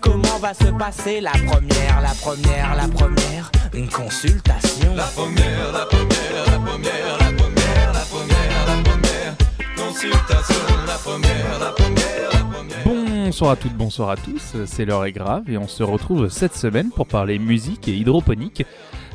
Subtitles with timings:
[0.00, 3.50] Comment va se passer la première, la première, la première?
[3.74, 4.94] Une consultation.
[4.94, 9.36] La première, la première, la première, la première, la première, la première
[9.76, 10.64] consultation.
[10.86, 13.24] La première, la première, la première.
[13.26, 16.54] Bonsoir à toutes, bonsoir à tous, c'est l'heure est grave et on se retrouve cette
[16.54, 18.64] semaine pour parler musique et hydroponique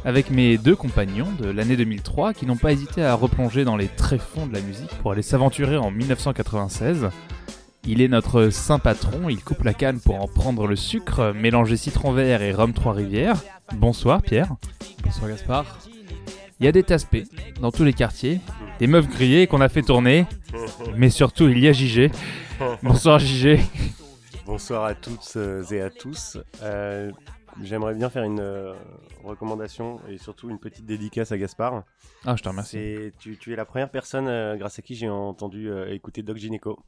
[0.05, 3.87] avec mes deux compagnons de l'année 2003 qui n'ont pas hésité à replonger dans les
[3.87, 7.09] tréfonds de la musique pour aller s'aventurer en 1996.
[7.85, 11.77] Il est notre saint patron, il coupe la canne pour en prendre le sucre, mélanger
[11.77, 13.41] citron vert et rhum Trois-Rivières.
[13.73, 14.55] Bonsoir Pierre.
[15.03, 15.79] Bonsoir Gaspard.
[16.59, 17.23] Il y a des taspés
[17.59, 18.39] dans tous les quartiers,
[18.79, 20.27] des meufs grillées qu'on a fait tourner,
[20.95, 22.11] mais surtout il y a JG.
[22.83, 23.59] Bonsoir JG.
[24.45, 26.37] Bonsoir à toutes euh, et à tous.
[26.61, 27.11] Euh,
[27.61, 28.73] J'aimerais bien faire une euh,
[29.23, 31.83] recommandation et surtout une petite dédicace à Gaspard.
[32.25, 33.11] Ah, je te remercie.
[33.19, 36.79] Tu, tu es la première personne euh, grâce à qui j'ai entendu écouter Doc Gineco.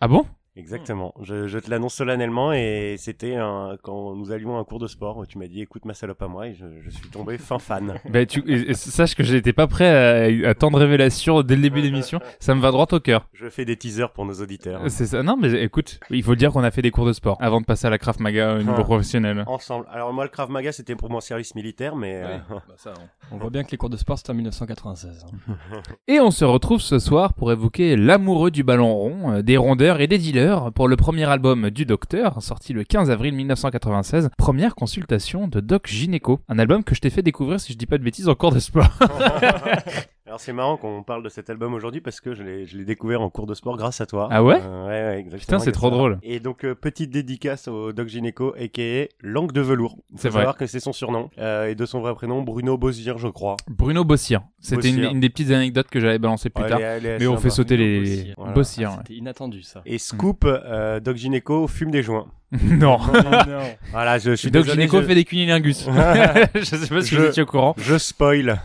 [0.00, 0.26] Ah bon?
[0.56, 1.12] Exactement.
[1.22, 4.86] Je, je te l'annonce solennellement et c'était un- quand nous allions à un cours de
[4.86, 5.18] sport.
[5.18, 7.58] où Tu m'as dit écoute ma salope à moi et je, je suis tombé fin
[7.58, 7.94] fan.
[8.08, 11.56] Bah, tu, et- et sache que j'étais pas prêt à, à tant de révélations dès
[11.56, 12.20] le début de l'émission.
[12.40, 13.28] Ça me va droit au cœur.
[13.34, 14.80] Je fais des teasers pour nos auditeurs.
[14.88, 15.22] C'est ça.
[15.22, 17.66] Non, mais écoute, il faut dire qu'on a fait des cours de sport avant de
[17.66, 18.84] passer à la Krav Maga au niveau Ah.
[18.84, 19.44] professionnel.
[19.46, 19.86] Ensemble.
[19.92, 22.38] Alors moi le Krav Maga c'était pour mon service militaire mais euh,
[23.32, 25.26] On voit bien que les cours de sport c'était en 1996.
[25.26, 25.76] hein.
[26.08, 30.00] Et on se retrouve ce soir pour évoquer l'amoureux du ballon rond, euh, des rondeurs
[30.00, 34.30] et des dealers pour le premier album du Docteur, sorti le 15 avril 1996.
[34.38, 36.40] Première consultation de Doc Gineco.
[36.48, 38.52] Un album que je t'ai fait découvrir, si je dis pas de bêtises, en cours
[38.52, 38.60] de.
[40.36, 43.30] Alors c'est marrant qu'on parle de cet album aujourd'hui parce que je l'ai découvert en
[43.30, 44.28] cours de sport grâce à toi.
[44.30, 45.38] Ah ouais Euh, Ouais ouais exactement.
[45.40, 46.18] Putain, c'est trop drôle.
[46.22, 49.96] Et donc euh, petite dédicace au Doc Gineco aka Langue de velours.
[50.12, 50.42] Il C'est faut vrai.
[50.42, 53.56] savoir que c'est son surnom euh, et de son vrai prénom Bruno Bozir je crois.
[53.66, 54.42] Bruno Bossir.
[54.60, 56.80] C'était une, des petites anecdotes que j'avais balancées plus Ouais, tard.
[56.82, 58.34] est Mais on fait sauter les.
[58.36, 58.52] Voilà.
[58.52, 58.90] Bossir.
[58.92, 59.80] Ah, C'était inattendu ça.
[59.86, 62.26] Et Scoop, euh, Doc Gineco fume des joints.
[62.62, 62.98] non.
[62.98, 63.60] non.
[63.90, 65.88] Voilà, je, je suis Doc désolé, Gineco je, fait des cunilingus.
[66.54, 67.74] je sais pas si Je- vous étiez au courant.
[67.78, 68.60] je spoil.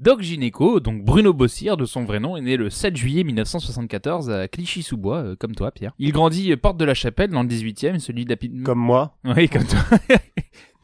[0.00, 4.30] Doc Gineco, donc Bruno Bossir de son vrai nom, est né le 7 juillet 1974
[4.30, 5.90] à Clichy-sous-Bois, euh, comme toi Pierre.
[5.98, 8.62] Il grandit euh, porte de la Chapelle dans le 18e, celui d'Api...
[8.62, 9.16] Comme moi.
[9.24, 9.80] Oui, comme toi.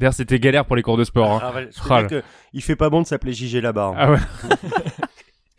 [0.01, 1.31] D'ailleurs, c'était galère pour les cours de sport.
[1.31, 1.41] hein.
[1.45, 2.23] Ah, ouais, que
[2.53, 3.93] il fait pas bon de s'appeler JG là-bas.
[3.93, 3.95] hein.
[3.97, 4.19] Ah ouais.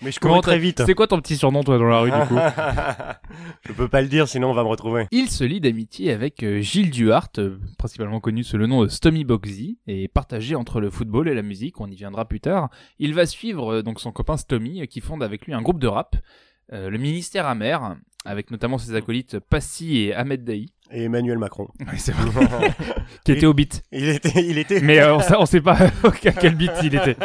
[0.06, 0.84] Mais je cours très vite.
[0.86, 2.38] C'est quoi ton petit surnom toi dans la rue du coup
[3.68, 5.08] je peux pas le dire sinon on va me retrouver.
[5.12, 8.88] Il se lie d'amitié avec euh, Gilles Duhart, euh, principalement connu sous le nom de
[8.88, 12.70] Stomy Boxy, et partagé entre le football et la musique, on y viendra plus tard.
[13.00, 15.80] Il va suivre euh, donc son copain Stomy, euh, qui fonde avec lui un groupe
[15.80, 16.16] de rap,
[16.74, 17.96] euh, le Ministère Amer,
[18.26, 20.68] avec notamment ses acolytes Passy et Ahmed Daï.
[20.92, 21.68] Et Emmanuel Macron.
[21.92, 22.48] Oui, c'est vrai.
[23.26, 23.84] qui était au beat.
[23.92, 25.74] il était, il était Mais euh, on, sait, on sait pas
[26.04, 27.18] à quel beat il était.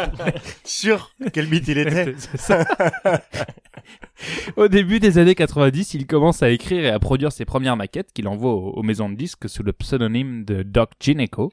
[0.65, 2.15] sûr quel beat il était.
[2.19, 2.65] C'est ça.
[4.56, 8.12] Au début des années 90, il commence à écrire et à produire ses premières maquettes
[8.12, 11.53] qu'il envoie aux, aux maisons de disques sous le pseudonyme de Doc Gineco.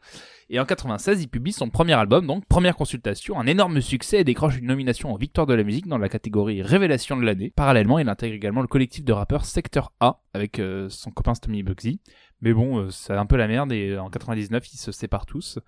[0.49, 4.23] Et en 96, il publie son premier album, donc première consultation, un énorme succès et
[4.23, 7.51] décroche une nomination aux Victoires de la musique dans la catégorie Révélation de l'année.
[7.53, 11.63] Parallèlement, il intègre également le collectif de rappeurs Secteur A avec euh, son copain Stomy
[11.63, 11.99] Bugsy.
[12.39, 15.25] Mais bon, euh, c'est un peu la merde et euh, en 99, ils se séparent
[15.25, 15.59] tous.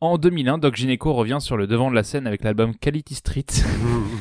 [0.00, 3.46] En 2001, Doc Gineco revient sur le devant de la scène avec l'album Quality Street,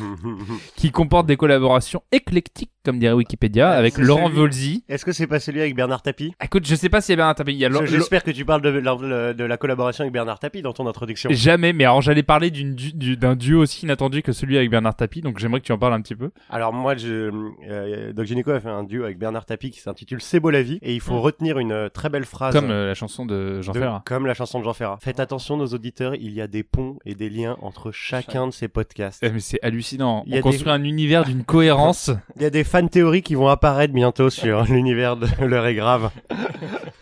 [0.75, 4.83] qui comporte des collaborations éclectiques, comme dirait Wikipédia, Ah, avec Laurent celui- Volzy.
[4.87, 6.31] Est-ce que c'est pas celui avec Bernard Tapie?
[6.41, 6.99] Écoute, je sais pas.
[7.09, 10.39] Il y a Lo- J'espère que tu parles de la, de la collaboration avec Bernard
[10.39, 11.29] Tapie dans ton introduction.
[11.33, 15.21] Jamais, mais alors j'allais parler du- d'un duo aussi inattendu que celui avec Bernard Tapie,
[15.21, 16.31] donc j'aimerais que tu en parles un petit peu.
[16.49, 17.29] Alors moi, je,
[17.69, 20.79] euh, Doc a fait un duo avec Bernard Tapie qui s'intitule C'est beau la vie
[20.81, 22.53] et il faut retenir une très belle phrase.
[22.53, 24.03] Comme euh, la chanson de Jean de- Ferrat.
[24.05, 24.97] comme la chanson de Jean Ferrat.
[25.01, 28.53] Faites attention, nos auditeurs, il y a des ponts et des liens entre chacun de
[28.53, 29.21] ces podcasts.
[29.23, 30.23] Eh, mais c'est hallucinant.
[30.27, 32.11] Il y a On construit des- un univers d'une cohérence.
[32.35, 35.73] Il y a des fan théories qui vont apparaître bientôt sur l'univers de l'heure est
[35.73, 36.11] grave.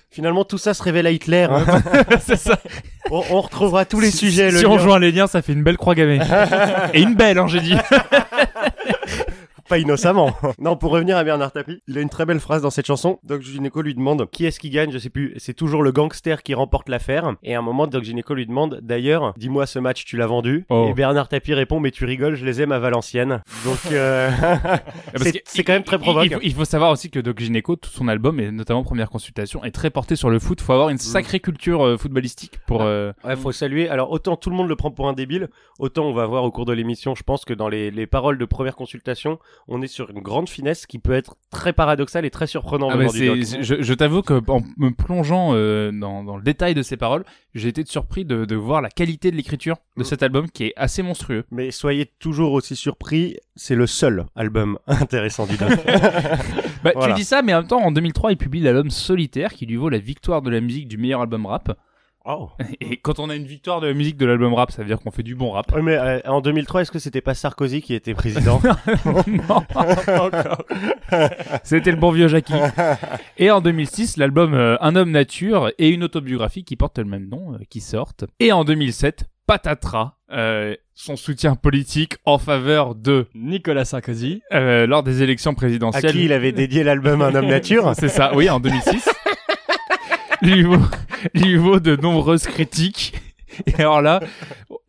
[0.09, 1.47] Finalement, tout ça se révèle à Hitler.
[1.49, 1.65] hein.
[2.21, 2.57] c'est ça.
[3.11, 4.51] on, on retrouvera tous les Si- sujets.
[4.51, 4.81] Si, le on lien.
[4.83, 6.19] joint les liens, ça fait une belle croix gammée.
[6.93, 7.75] Et une belle, hein, j'ai dit.
[9.67, 10.31] Pas innocemment.
[10.59, 13.19] non, pour revenir à Bernard Tapie, il a une très belle phrase dans cette chanson.
[13.23, 15.33] Doc Gineco lui demande qui est-ce qui gagne, je sais plus.
[15.37, 17.33] C'est toujours le gangster qui remporte l'affaire.
[17.43, 20.65] Et à un moment, Doc Gineco lui demande d'ailleurs, dis-moi ce match, tu l'as vendu?
[20.69, 20.87] Oh.
[20.89, 23.41] Et Bernard Tapie répond, mais tu rigoles, je les aime à Valenciennes.
[23.65, 24.29] Donc, euh,
[25.13, 26.25] Parce c'est quand même très provoque.
[26.25, 29.09] Il, faut, il faut savoir aussi que Doc Gineco, tout son album, et notamment Première
[29.09, 30.61] Consultation, est très porté sur le foot.
[30.61, 32.81] Faut avoir une sacrée culture euh, footballistique pour.
[32.83, 33.89] euh, Ouais, faut saluer.
[33.89, 36.51] Alors, autant tout le monde le prend pour un débile, autant on va voir au
[36.51, 39.87] cours de l'émission, je pense que dans les, les paroles de première consultation, on est
[39.87, 42.91] sur une grande finesse qui peut être très paradoxale et très surprenante.
[42.93, 46.81] Ah bah je, je t'avoue que en me plongeant euh, dans, dans le détail de
[46.81, 47.23] ces paroles,
[47.53, 50.05] j'ai été surpris de, de voir la qualité de l'écriture de Mm.
[50.05, 51.45] cet album qui est assez monstrueux.
[51.51, 55.69] Mais soyez toujours aussi surpris, c'est le seul album intéressant du doc.
[56.83, 57.13] Bah, Voilà.
[57.15, 59.75] Tu dis ça, mais en même temps, en 2003, il publie l'album Solitaire qui lui
[59.75, 61.75] vaut la victoire de la musique du meilleur album rap.
[62.25, 62.49] Oh.
[62.81, 64.99] Et quand on a une victoire de la musique de l'album rap, ça veut dire
[64.99, 65.71] qu'on fait du bon rap.
[65.73, 68.59] Ouais, mais euh, en 2003, est-ce que c'était pas Sarkozy qui était président
[69.27, 69.63] non,
[71.63, 72.53] C'était le bon vieux Jackie.
[73.37, 77.27] Et en 2006, l'album euh, Un homme nature et une autobiographie qui porte le même
[77.29, 78.25] nom euh, qui sortent.
[78.39, 84.41] Et en 2007, Patatras, euh, son soutien politique en faveur de Nicolas Sarkozy.
[84.53, 86.11] euh, lors des élections À présidentielles.
[86.11, 89.07] qui il avait dédié l'album Un homme nature C'est ça, oui, en 2006.
[90.41, 90.77] lui, vaut,
[91.33, 93.13] lui vaut de nombreuses critiques.
[93.65, 94.19] Et alors là,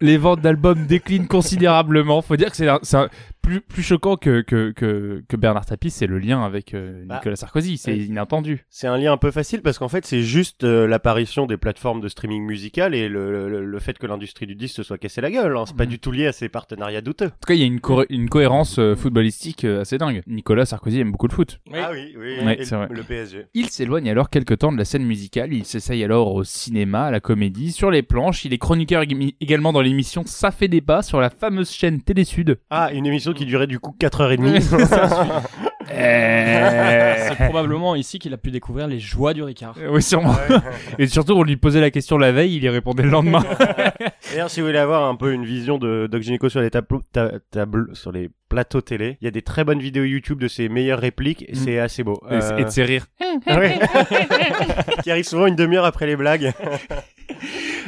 [0.00, 2.20] les ventes d'albums déclinent considérablement.
[2.22, 3.08] Faut dire que c'est un, c'est un-
[3.46, 7.16] plus, plus choquant que, que, que, que Bernard Tapie, c'est le lien avec euh, Bah,
[7.16, 7.78] Nicolas Sarkozy.
[7.78, 8.64] C'est inattendu.
[8.68, 12.00] C'est un lien un peu facile parce qu'en fait, c'est juste euh, l'apparition des plateformes
[12.00, 15.20] de streaming musical et le, le, le fait que l'industrie du disque se soit cassé
[15.20, 15.56] la gueule.
[15.56, 15.64] hein.
[15.66, 15.90] C'est pas Mhm.
[15.90, 17.26] du tout lié à ces partenariats douteux.
[17.26, 20.22] En tout cas, il y a une, co- une cohérence euh, footballistique euh, assez dingue.
[20.26, 21.60] Nicolas Sarkozy aime beaucoup le foot.
[21.72, 22.88] Ah oui, oui, Ouais, et c'est vrai.
[22.90, 23.46] le PSG.
[23.54, 27.10] Il s'éloigne alors quelque temps de la scène musicale, il s'essaye alors au cinéma, à
[27.12, 31.02] la comédie, sur les planches, il est chroniqueur ég- également dans l'émission Ça fait débat
[31.02, 32.58] sur la fameuse chaîne Télé Sud.
[32.70, 35.44] Ah, une émission qui durait du coup 4h30.
[35.92, 39.74] Euh, C'est probablement ici qu'il a pu découvrir les joies du Ricard.
[39.90, 40.34] Oui, sûrement.
[40.98, 43.44] Et surtout, on lui posait la question la veille, il y répondait le lendemain.
[44.30, 47.02] D'ailleurs, si vous voulez avoir un peu une vision de Doc Gynéco sur les tableaux,
[47.12, 50.48] ta- tableaux- sur les plateaux télé, il y a des très bonnes vidéos YouTube de
[50.48, 51.56] ses meilleures répliques et Mm.
[51.56, 52.20] c'est assez beau.
[52.30, 53.06] Et- Euh, Et de ses rires.
[53.46, 53.78] ouais.
[55.02, 56.52] qui arrive souvent une demi-heure après les blagues.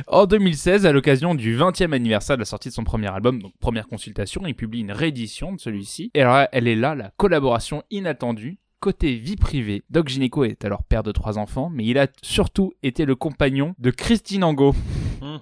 [0.06, 3.52] En 2016, à l'occasion du 20e anniversaire de la sortie de son premier album, donc
[3.60, 6.10] première consultation, il publie une réédition de celui-ci.
[6.14, 8.58] Et alors, elle est là, la collaboration inattendue.
[8.80, 12.72] Côté vie privée, Doc Gineco est alors père de trois enfants, mais il a surtout
[12.84, 14.72] été le compagnon de Christine Angot.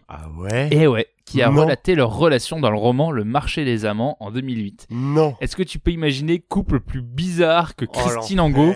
[0.08, 0.68] Ah ouais?
[0.72, 1.64] Et ouais, qui a Non.
[1.64, 4.86] relaté leur relation dans le roman Le marché des amants en 2008.
[4.90, 5.34] Non.
[5.42, 8.72] Est-ce que tu peux imaginer couple plus bizarre que Oh, Christine Angot?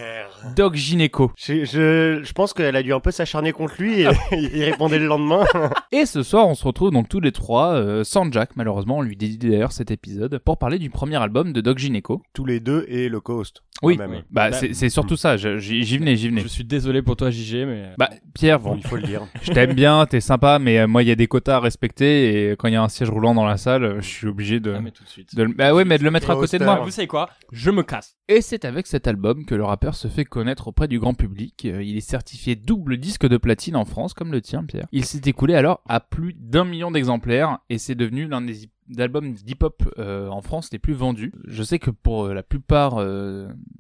[0.56, 4.08] Doc Gineco Je, je, je pense qu'elle a dû un peu s'acharner contre lui et
[4.32, 5.44] il répondait le lendemain.
[5.92, 9.02] Et ce soir, on se retrouve donc tous les trois, euh, sans Jack malheureusement, on
[9.02, 12.22] lui dédie d'ailleurs cet épisode, pour parler du premier album de Doc Gineco.
[12.32, 13.62] Tous les deux et le co-host.
[13.82, 14.22] Oui, même.
[14.30, 16.42] bah Bah, c'est surtout ça, j'y venais, j'y venais.
[16.42, 17.92] Je suis désolé pour toi, JG, mais.
[17.98, 19.22] Bah Pierre, Bon, il faut le dire.
[19.42, 22.50] je t'aime bien, t'es sympa, mais euh, moi il y a des quotas à respecter
[22.50, 24.60] et quand il y a un siège roulant dans la salle, euh, je suis obligé
[24.60, 24.74] de...
[24.74, 25.34] Ah, mais tout de suite.
[25.34, 26.80] de bah ouais, mais de le mettre à côté de moi.
[26.84, 27.30] Vous savez quoi?
[27.52, 28.16] Je me casse.
[28.28, 31.66] Et c'est avec cet album que le rappeur se fait connaître auprès du grand public.
[31.66, 34.86] Euh, Il est certifié double disque de platine en France, comme le tien, Pierre.
[34.92, 39.34] Il s'est écoulé alors à plus d'un million d'exemplaires et c'est devenu l'un des albums
[39.34, 41.32] d'hip-hop euh, en France les plus vendus.
[41.46, 43.04] Je sais que pour euh, la plupart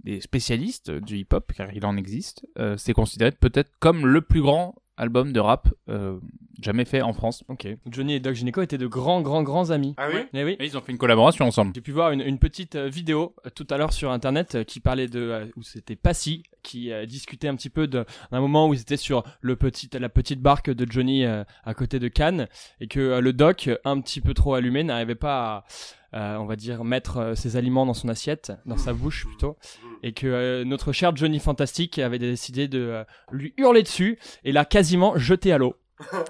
[0.04, 4.74] des spécialistes du hip-hop, car il en existe, c'est considéré peut-être comme le plus grand
[5.00, 6.18] album de rap euh,
[6.60, 7.42] jamais fait en France.
[7.48, 7.66] Ok.
[7.86, 9.94] Johnny et Doc Gineco étaient de grands, grands, grands amis.
[9.96, 10.56] Ah oui Eh oui.
[10.60, 11.72] Et ils ont fait une collaboration ensemble.
[11.74, 14.64] J'ai pu voir une, une petite euh, vidéo euh, tout à l'heure sur internet euh,
[14.64, 18.68] qui parlait de euh, où c'était Passy qui euh, discutait un petit peu d'un moment
[18.68, 22.08] où ils étaient sur le petit la petite barque de Johnny euh, à côté de
[22.08, 22.48] Cannes
[22.80, 25.64] et que euh, le doc un petit peu trop allumé n'arrivait pas
[26.12, 29.56] à on va dire mettre ses aliments dans son assiette dans sa bouche plutôt
[30.02, 35.16] et que notre cher Johnny Fantastique avait décidé de lui hurler dessus et l'a quasiment
[35.16, 35.76] jeté à l'eau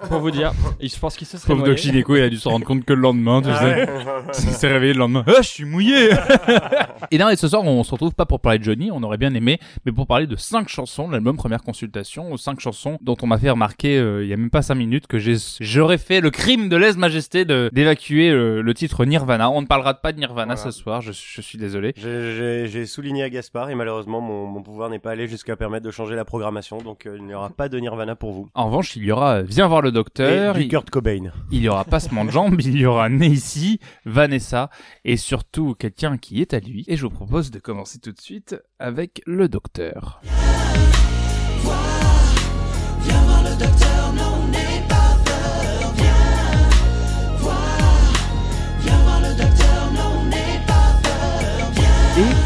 [0.09, 1.75] pour vous dire et je pense qu'il se serait Pauvre noyé.
[1.75, 3.65] Doc Gineco, il a dû se rendre compte que le lendemain, tu Ah sais.
[3.65, 3.89] ouais.
[4.39, 5.23] Il s'est réveillé le lendemain.
[5.27, 6.09] Ah, je suis mouillé.
[7.11, 9.17] et non, et ce soir, on se retrouve pas pour parler de Johnny, on aurait
[9.17, 13.15] bien aimé, mais pour parler de cinq chansons de l'album Première Consultation, cinq chansons dont
[13.21, 15.17] on m'a fait remarquer euh, il y a même pas cinq minutes que
[15.59, 19.49] j'aurais fait le crime de lèse-majesté de, d'évacuer euh, le titre Nirvana.
[19.49, 20.71] On ne parlera pas de Nirvana Voilà.
[20.71, 21.93] ce soir, je, je suis désolé.
[21.97, 25.91] J'ai- souligné à Gaspard et malheureusement mon, mon pouvoir n'est pas allé jusqu'à permettre de
[25.91, 28.49] changer la programmation donc euh, il n'y aura pas de Nirvana pour vous.
[28.55, 31.31] En revanche, il y aura voir le Et docteur, du il, Kurt Cobain.
[31.51, 34.69] il y aura Passement de jambes, il y aura Né ici, Vanessa,
[35.05, 36.85] et surtout quelqu'un qui est à lui.
[36.87, 40.21] Et je vous propose de commencer tout de suite avec le docteur.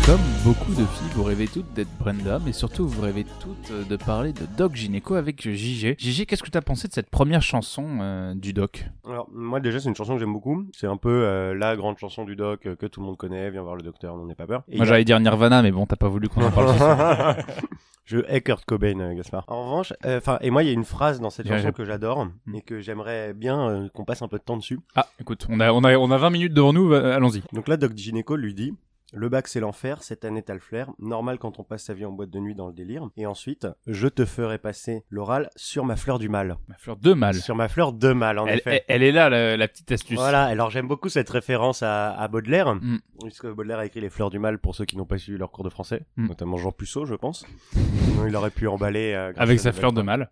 [0.05, 3.83] Comme beaucoup de filles, vous rêvez toutes d'être Brenda, mais surtout vous rêvez toutes euh,
[3.85, 5.95] de parler de Doc Gynéco avec JG.
[5.97, 8.85] JG, qu'est-ce que tu as pensé de cette première chanson euh, du Doc?
[9.07, 10.63] Alors moi déjà c'est une chanson que j'aime beaucoup.
[10.75, 13.50] C'est un peu euh, la grande chanson du doc euh, que tout le monde connaît.
[13.50, 14.62] Viens voir le docteur, n'en aie pas peur.
[14.69, 16.75] Et Moi a- j'allais dire Nirvana, mais bon, t'as pas voulu qu'on en parle.
[18.05, 19.45] Je hais Kurt Cobain, Gaspard.
[19.47, 22.25] En revanche, enfin, et moi, il y a une phrase dans cette chanson que j'adore
[22.45, 22.55] Mm.
[22.55, 24.77] et que j'aimerais bien qu'on passe un peu de temps dessus.
[24.95, 27.41] Ah, écoute, on a, on a, on a 20 minutes devant nous, allons-y.
[27.53, 28.75] Donc là, Doc Gineco lui dit
[29.13, 32.05] Le bac c'est l'enfer, cette année t'as le flair, normal quand on passe sa vie
[32.05, 33.07] en boîte de nuit dans le délire.
[33.17, 36.57] Et ensuite, je te ferai passer l'oral sur ma fleur du mal.
[36.67, 37.35] Ma fleur de mal.
[37.35, 38.83] Sur ma fleur de mal, en Elle, effet.
[38.88, 40.17] elle- elle est là, la, la petite astuce.
[40.17, 42.97] Voilà, alors j'aime beaucoup cette référence à, à Baudelaire, Mm.
[43.21, 45.51] puisque Baudelaire a écrit Les Fleurs du Mal pour ceux qui n'ont pas suivi leur
[45.51, 46.27] cours de français, Mm.
[46.27, 47.45] notamment Jean Puceau, je pense.
[47.74, 50.31] Sinon, il aurait pu emballer euh, Avec sa fleur de mal.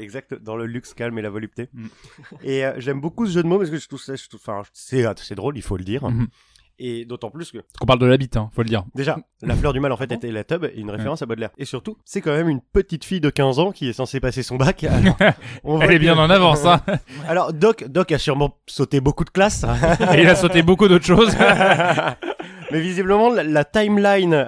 [0.00, 1.68] Exact, dans le luxe calme et la volupté.
[1.72, 1.86] Mm.
[2.42, 5.04] Et euh, j'aime beaucoup ce jeu de mots parce que je trouve ça, enfin, c'est
[5.18, 6.08] c'est drôle, il faut le dire.
[6.08, 6.26] Mhm.
[6.80, 8.84] Et d'autant plus que, Qu'on parle de l'habit, hein, faut le dire.
[8.94, 11.50] déjà, la fleur du mal en fait était la tub, et une référence à Baudelaire.
[11.58, 14.42] Et surtout, c'est quand même une petite fille de 15 ans qui est censée passer
[14.44, 14.84] son bac.
[14.84, 15.16] Alors,
[15.64, 16.80] on Elle est bien en avance, hein.
[17.28, 19.64] Alors, Doc, Doc a sûrement sauté beaucoup de classes.
[20.14, 21.34] Et il a sauté beaucoup d'autres choses.
[22.70, 24.46] Mais visiblement, la, la timeline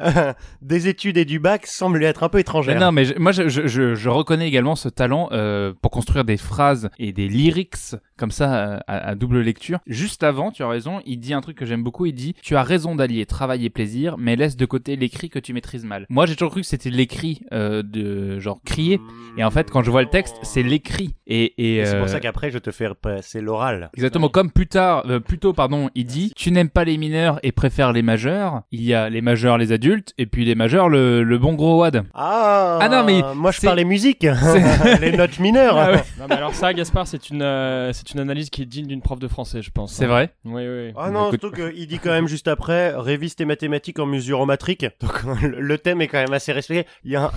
[0.60, 2.78] des études et du bac semble lui être un peu Mais étrangère.
[2.78, 6.25] non, mais je- moi, je, je, je, je reconnais également ce talent euh, pour construire
[6.25, 9.78] des phrases et des lyrics comme ça euh, à, à double lecture.
[9.86, 12.04] Juste avant, tu as raison, il dit un truc que j'aime beaucoup.
[12.06, 15.38] Il dit Tu as raison d'allier travail et plaisir, mais laisse de côté l'écrit que
[15.38, 16.06] tu maîtrises mal.
[16.10, 19.00] Moi, j'ai toujours cru que c'était l'écrit euh, de genre crier.
[19.38, 21.14] Et en fait, quand je vois le texte, c'est l'écrit.
[21.26, 23.90] Et, et, Et C'est euh, pour ça qu'après, je te fais passer l'oral.
[23.96, 27.40] Exactement, comme plus tard, euh, plus tôt, pardon, il dit Tu n'aimes pas les mineurs
[27.42, 28.62] et préfères les majeurs.
[28.70, 31.80] Il y a les majeurs, les adultes, et puis les majeurs, le, le bon gros
[31.80, 32.04] wad.
[32.14, 34.26] Ah, Ah non, mais moi je parlais musique,
[35.00, 35.76] les notes mineures.
[35.78, 36.02] Ah ouais.
[36.18, 39.00] Non, mais alors ça, Gaspard, c'est une, euh, c'est une analyse qui est digne d'une
[39.02, 39.92] prof de français, je pense.
[39.92, 40.08] C'est hein.
[40.08, 40.92] vrai Oui, oui.
[40.96, 44.40] Ah non, Écoute- surtout qu'il dit quand même juste après, révise tes mathématiques en mesure
[44.40, 44.84] en matrique.
[45.00, 46.88] Donc le thème est quand même assez respecté.
[47.04, 47.30] Il y a un,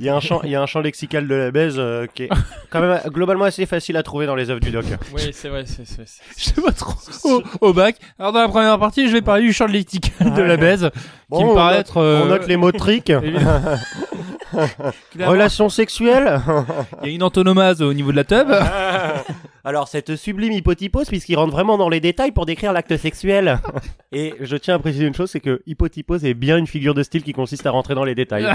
[0.00, 2.06] il y a un champ, il y a un champ lexical de la baise euh,
[2.14, 2.28] qui est
[2.70, 4.84] quand même globalement assez facile à trouver dans les œuvres du doc.
[5.14, 6.94] Oui, c'est vrai, c'est, c'est, c'est- Je sais pas trop.
[7.24, 7.96] Au, au bac.
[8.18, 11.00] Alors dans la première partie, je vais parler du champ lexical de la baise, qui
[11.30, 11.96] Bon, me on paraît note- être.
[11.98, 13.10] euh, On note les mots triques.
[13.10, 13.60] évidemment.
[15.18, 16.40] Relations sexuelles.
[17.02, 18.48] Il y a une antonomase au niveau de la tub.
[19.66, 23.58] Alors cette sublime hypotypose puisqu'il rentre vraiment dans les détails pour décrire l'acte sexuel.
[24.12, 27.02] Et je tiens à préciser une chose, c'est que hypotypose est bien une figure de
[27.02, 28.46] style qui consiste à rentrer dans les détails.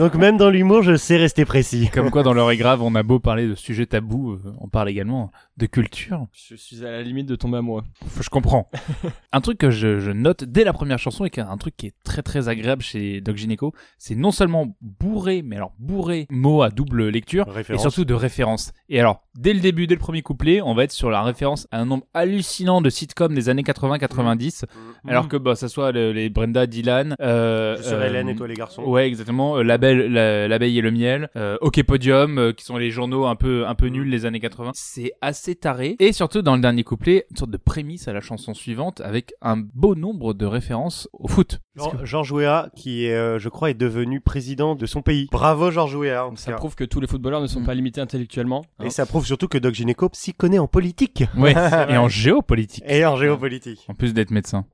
[0.00, 1.88] Donc même dans l'humour, je sais rester précis.
[1.92, 4.68] Comme quoi, dans l'heure est grave, on a beau parler de sujets tabous, euh, on
[4.68, 6.26] parle également de culture.
[6.32, 7.84] je suis à la limite de tomber amoureux.
[8.20, 8.68] Je comprends.
[9.32, 11.76] un truc que je, je note dès la première chanson et qui est un truc
[11.76, 16.26] qui est très très agréable chez Doc Gineco, c'est non seulement bourré, mais alors bourré
[16.30, 17.82] mots à double lecture et Référence.
[17.82, 18.72] surtout de références.
[18.88, 21.66] Et alors, dès le début, dès le premier couplet, on va être sur la référence
[21.70, 24.64] à un nombre hallucinant de sitcoms des années 80-90,
[25.06, 28.54] alors que bah, ça soit le- les Brenda, Dylan, euh, euh, Hélène et toi les
[28.54, 28.82] garçons.
[28.84, 29.58] Ouais, exactement.
[29.58, 31.28] Euh, la- l'abeille et le miel.
[31.36, 34.40] Euh, OK Podium, euh, qui sont les journaux un peu, un peu nuls les années
[34.40, 34.70] 80.
[34.74, 35.96] C'est assez taré.
[35.98, 39.32] Et surtout dans le dernier couplet, une sorte de prémisse à la chanson suivante avec
[39.42, 41.60] un beau nombre de références au foot.
[41.76, 45.28] Geor- Georges Weah, qui est, euh, je crois, est devenu président de son pays.
[45.32, 46.28] Bravo Georges Weah.
[46.36, 46.58] Ça cas.
[46.58, 47.66] prouve que tous les footballeurs ne sont Mm.
[47.66, 48.62] pas limités intellectuellement.
[48.78, 48.84] hein.
[48.84, 51.54] Et ça prouve surtout que Doc Gineco s'y connaît en politique Ouais.
[51.88, 52.84] et en géopolitique.
[52.86, 53.84] et en géopolitique.
[53.88, 54.66] En plus d'être médecin.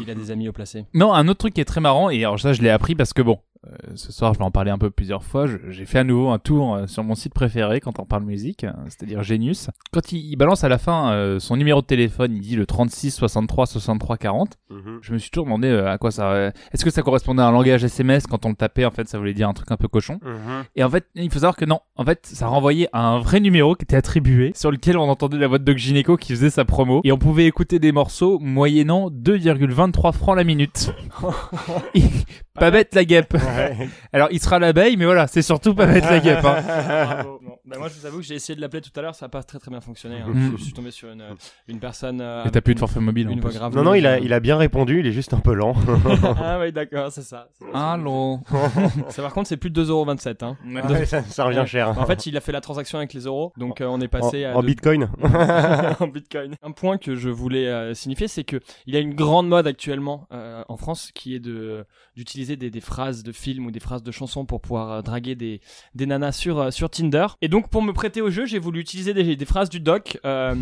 [0.00, 0.86] Il a des amis au placé.
[0.94, 3.12] Non, un autre truc qui est très marrant, et alors ça je l'ai appris parce
[3.12, 3.38] que bon,
[3.94, 6.38] ce soir je vais en parler un peu plusieurs fois, j'ai fait à nouveau un
[6.38, 9.68] tour euh, sur mon site préféré quand on parle musique, euh, c'est-à-dire Genius.
[9.92, 12.64] Quand il, il balance à la fin euh, son numéro de téléphone, il dit le
[12.66, 14.56] 36 63 63 40.
[14.70, 14.98] Mhm.
[15.02, 16.30] Je me suis toujours demandé euh, à quoi ça...
[16.32, 19.08] euh, Est-ce que ça correspondait à un langage SMS quand on le tapait En fait,
[19.08, 20.20] ça voulait dire un truc un peu cochon.
[20.24, 20.64] Mhm.
[20.76, 21.80] Et en fait, il faut savoir que non.
[21.96, 25.38] En fait, ça renvoyait à un vrai numéro qui était attribué, sur lequel on entendait
[25.38, 27.00] la voix de Doc Gineco qui faisait sa promo.
[27.04, 30.92] Et on pouvait écouter des morceaux moyennant 2,23 francs la minute.
[32.54, 33.36] pas bête la guêpe.
[34.12, 36.44] Alors, il sera l'abeille, mais voilà, c'est surtout pas bête la guêpe.
[36.44, 36.62] hein.
[37.06, 37.40] Bravo.
[37.66, 39.30] Bah, moi, je vous avoue que j'ai essayé de l'appeler tout à l'heure, ça n'a
[39.30, 40.16] pas très très bien fonctionné.
[40.20, 40.28] hein.
[40.28, 40.56] Mm.
[40.58, 41.22] Je suis tombé sur une,
[41.68, 42.20] une personne.
[42.20, 43.58] euh, Et t'as plus de forfait mobile en Une voix plus.
[43.58, 43.74] grave.
[43.76, 45.74] Non, non, il a, il a bien répondu, il est juste un peu lent.
[46.42, 47.48] ah oui, d'accord, c'est ça.
[47.72, 48.40] Allô
[49.08, 50.44] Ça, par contre, c'est plus de 2,27€.
[50.44, 50.56] Hein.
[50.88, 51.96] Ouais, ça, ça revient cher.
[51.98, 54.46] En fait, il a fait la transaction avec les euros, donc euh, on est passé
[54.46, 55.08] en, à en bitcoin.
[56.00, 56.54] en bitcoin.
[56.62, 59.66] Un point que je voulais euh, signifier, c'est que il y a une grande mode
[59.66, 61.84] actuellement euh, en France qui est de
[62.16, 65.34] d'utiliser des, des phrases de films ou des phrases de chansons pour pouvoir euh, draguer
[65.34, 65.60] des,
[65.94, 67.26] des nanas sur euh, sur Tinder.
[67.40, 70.18] Et donc pour me prêter au jeu, j'ai voulu utiliser des, des phrases du doc.
[70.24, 70.54] Euh,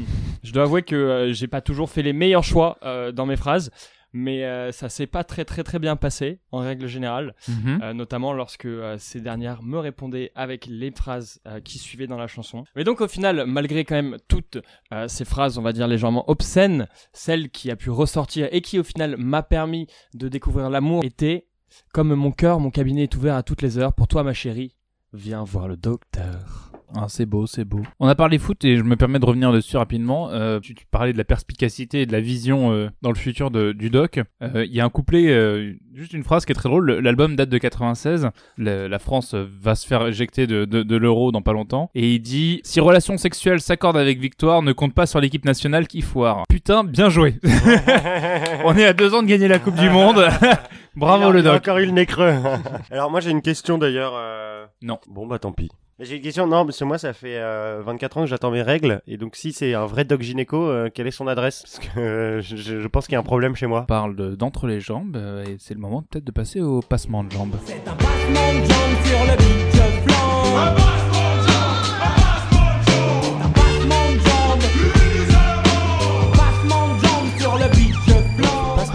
[0.42, 2.78] je dois avouer que j'ai pas toujours fait les meilleurs choix
[3.12, 3.70] dans mes phrases.
[4.12, 7.35] Mais euh, ça s'est pas très très très bien passé en règle générale.
[7.47, 7.80] Mhm.
[7.82, 12.26] Euh, notamment lorsque euh, ces dernières me répondaient avec les phrases qui suivaient dans la
[12.26, 12.64] chanson.
[12.75, 14.58] Mais donc au final, malgré quand même toutes
[15.06, 18.85] ces phrases, on va dire légèrement obscènes, celle qui a pu ressortir et qui au
[18.85, 21.47] final m'a permis de découvrir l'amour était
[21.92, 23.92] comme mon cœur, mon cabinet est ouvert à toutes les heures.
[23.92, 24.75] Pour toi, ma chérie,
[25.12, 26.64] viens voir le docteur.
[26.96, 27.82] Ah, c'est beau, c'est beau.
[28.00, 30.30] On a parlé foot et je me permets de revenir dessus rapidement.
[30.30, 33.50] Euh, tu, tu parlais de la perspicacité et de la vision euh, dans le futur
[33.50, 34.20] de- du doc.
[34.42, 36.87] Euh, Il y a un couplet, euh, juste une phrase qui est très drôle.
[36.87, 38.30] Le- L'album date de 96.
[38.56, 41.90] Le- la France va se faire éjecter de, de, de l'euro dans pas longtemps.
[41.94, 45.88] Et il dit Si relations sexuelles s'accordent avec victoire, ne compte pas sur l'équipe nationale
[45.88, 46.44] qui foire.
[46.48, 47.34] Putain, bien joué.
[48.64, 50.25] On est à deux ans de gagner la Coupe du Monde.
[50.98, 51.56] Bravo Il a- le doc.
[51.56, 52.34] encore eu le nez creux.
[52.90, 54.12] Alors moi j'ai une question d'ailleurs.
[54.16, 54.98] euh, Non.
[55.08, 55.70] Bon bah tant pis.
[56.00, 58.52] Mais J'ai une question, non, parce que moi ça fait euh, 24 ans que j'attends
[58.52, 61.62] mes règles, et donc si c'est un vrai doc gynéco, euh, quelle est son adresse?
[61.62, 63.80] Parce que euh, je, pense qu'il y a un problème chez moi.
[63.80, 66.82] On parle de- d'entre les jambes euh, et c'est le moment peut-être de passer au
[66.82, 67.56] passement de jambes.
[67.64, 70.88] C'est un passement de jambes sur le beach flanc.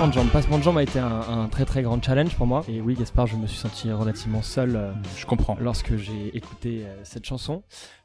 [0.03, 0.31] Passement de jambes.
[0.33, 2.65] Passement de jambes a été un, un très très grand challenge pour moi.
[2.67, 5.55] Et oui, Gaspard, je me suis senti relativement seul euh, Je comprends.
[5.62, 7.63] lorsque j'ai écouté euh, cette chanson,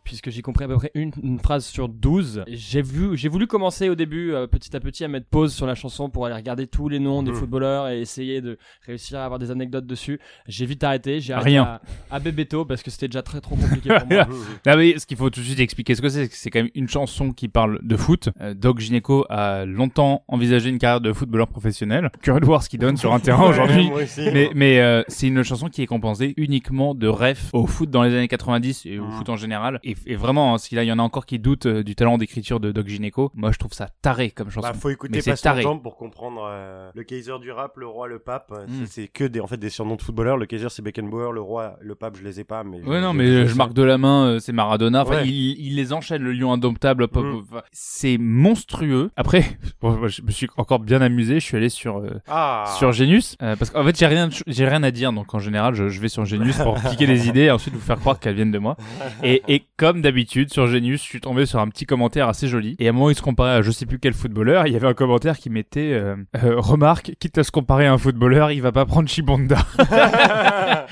[0.09, 2.45] puisque j'ai compris à peu près une, une phrase sur 12.
[2.49, 5.67] J'ai vu, j'ai voulu commencer au début, euh, petit à petit, à mettre pause sur
[5.67, 7.37] la chanson pour aller regarder tous les noms des Mhm.
[7.37, 10.19] footballeurs et essayer de réussir à avoir des anecdotes dessus.
[10.47, 11.63] J'ai vite arrêté, j'ai arrêté Rien.
[11.65, 14.27] à, à Bebeto parce que c'était déjà très trop compliqué pour moi.
[14.65, 16.51] Là, oui, ce qu'il faut tout de suite expliquer ce que c'est, c'est que c'est
[16.51, 18.31] quand même une chanson qui parle de foot.
[18.41, 22.11] Euh, Doc Gineco a longtemps envisagé une carrière de footballeur professionnel.
[22.23, 23.91] Curieux de voir ce qu'il donne sur un terrain aujourd'hui.
[23.91, 24.23] Moi aussi.
[24.33, 28.03] Mais, mais euh, c'est une chanson qui est composée uniquement de refs au foot dans
[28.03, 29.13] les années 90 et au Mhm.
[29.13, 29.81] foot en général.
[29.85, 31.95] Et, et vraiment, hein, si là il y en a encore qui doutent euh, du
[31.95, 34.67] talent d'écriture de Doc Gineco, moi je trouve ça taré comme chanson.
[34.69, 35.65] Bah, faut écouter de taré.
[35.83, 38.53] pour comprendre euh, le Kaiser du rap, le roi, le pape.
[38.53, 38.87] euh, Mm.
[38.87, 40.37] c'est- que des, en fait, des surnoms de footballeurs.
[40.37, 42.65] Le Kaiser c'est Beckenbauer, le roi, le pape je les ai pas.
[42.65, 45.29] Mais Ouais non mais je marque de la main euh, c'est Maradona enfin Ouais.
[45.29, 47.43] il, il les enchaîne le lion indomptable Mm.
[47.51, 49.45] Enfin, c'est monstrueux après
[49.81, 52.65] bon, je me suis encore bien amusé je suis allé sur euh, Ah.
[52.79, 55.89] sur Genius parce qu'en fait j'ai rien j'ai rien à dire donc en général je,
[55.89, 58.51] je vais sur Genius pour piquer des idées et ensuite vous faire croire qu'elles viennent
[58.53, 58.77] de moi
[59.23, 62.77] et, et comme d'habitude sur Genius je suis tombé sur un petit commentaire assez joli.
[62.79, 64.67] Et à un moment il se comparait à je sais plus quel footballeur.
[64.67, 67.93] Il y avait un commentaire qui mettait euh, euh, remarque quitte à se comparer à
[67.93, 69.59] un footballeur il va pas prendre Chibonda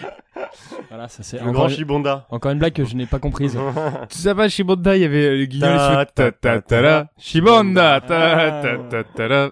[0.88, 2.26] voilà, ça c'est le grand une- Chibonda.
[2.31, 3.59] encore une blague que je n'ai pas comprise.
[4.11, 6.12] Tu sais pas, Shibonda, il y avait euh, le guignol Ta, dessus.
[6.14, 7.11] Ta, ta, ta, la.
[7.19, 9.50] Shibonda, ta, ta, ta, ta, la.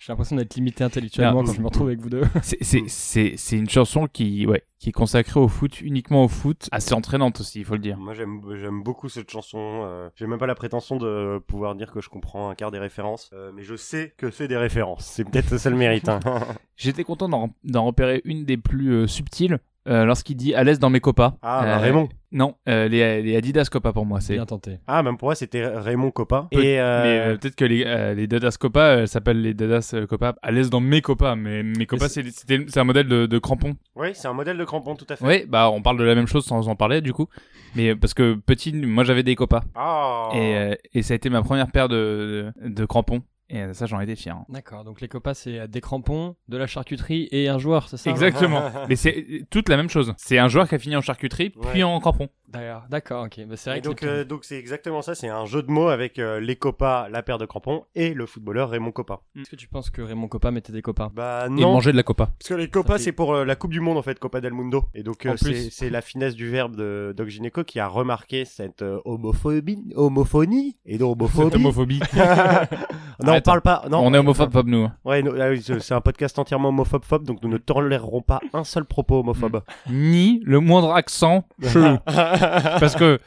[0.00, 2.22] J'ai l'impression d'être limité intellectuellement quand je me retrouve avec vous deux.
[2.42, 6.28] C'est, c'est, c'est, c'est une chanson qui, ouais, qui est consacrée au foot, uniquement au
[6.28, 7.98] foot, assez entraînante aussi, il faut le dire.
[7.98, 9.82] Moi j'aime j'aime beaucoup cette chanson.
[9.84, 12.78] Euh, J'ai même pas la prétention de pouvoir dire que je comprends un quart des
[12.78, 15.04] références, euh, mais je sais que c'est des références.
[15.04, 16.08] C'est peut-être ça le mérite.
[16.08, 16.20] hein.
[16.76, 19.58] J'étais content d'en, d'en repérer une des plus euh, subtiles,
[19.88, 21.36] euh, lorsqu'il dit à l'aise dans mes copas.
[21.42, 22.08] Ah, bah, Euh, Raymond.
[22.32, 24.34] Non, euh, les, les Adidas Copa pour moi, c'est.
[24.34, 24.78] Bien tenté.
[24.86, 26.12] Ah, même pour moi c'était Raymond.
[26.12, 29.52] Peut- Et euh, Mais euh, peut-être que les, euh, les Dadas Copa euh, s'appellent les
[29.52, 32.84] Dadas Copa à l'aise dans mes copas, mais mes copas c'est- c'est, c'était- c'est un
[32.84, 33.74] modèle de, de crampon.
[33.96, 35.26] oui, c'est un modèle de crampon tout à fait.
[35.26, 37.26] Oui, bah on parle de la même chose sans en parler du coup.
[37.74, 39.62] Mais parce que petit, moi j'avais des copas.
[39.74, 40.28] Ah.
[40.34, 43.22] Et, euh, et ça a été ma première paire de, de, de crampons.
[43.52, 44.36] Et euh, ça, j'en étais fier.
[44.36, 44.44] hein.
[44.48, 47.96] D'accord, donc les copas c'est euh, des crampons, de la charcuterie et un joueur, c'est
[47.96, 48.62] ça Exactement.
[48.88, 50.14] Mais c'est toute la même chose.
[50.18, 52.28] C'est un joueur qui a fini en charcuterie, puis en crampons.
[52.48, 53.46] D'ailleurs, d'accord, ok.
[53.46, 55.62] Bah, c'est vrai Et que donc, c'est- euh, donc c'est exactement ça, c'est un jeu
[55.62, 59.20] de mots avec euh, les copas, la paire de crampons et le footballeur Raymond Coppa.
[59.38, 61.96] Est-ce que tu penses que Raymond Copa mettait des copas Bah Et non, manger de
[61.96, 62.26] la copa.
[62.38, 64.40] parce que les copas fait- c'est pour euh, la Coupe du Monde en fait, Copa
[64.40, 64.84] del Mundo.
[64.94, 68.44] Et donc euh, c'est c'est la finesse du verbe de Doc Gineco qui a remarqué
[68.44, 71.54] cette euh, homophobie, homophonie et donc Cette homophobie.
[71.56, 72.00] homophobie.
[73.22, 73.62] non, on Arrête.
[73.64, 73.88] parle pas.
[73.88, 74.88] Non, on est homophobe comme nous.
[75.04, 78.64] Ouais, nous- ah oui, c'est un podcast entièrement homophobe, donc nous ne tolérerons pas un
[78.64, 79.62] seul propos homophobe.
[79.90, 81.98] Ni le moindre accent chelou.
[82.04, 83.18] Parce que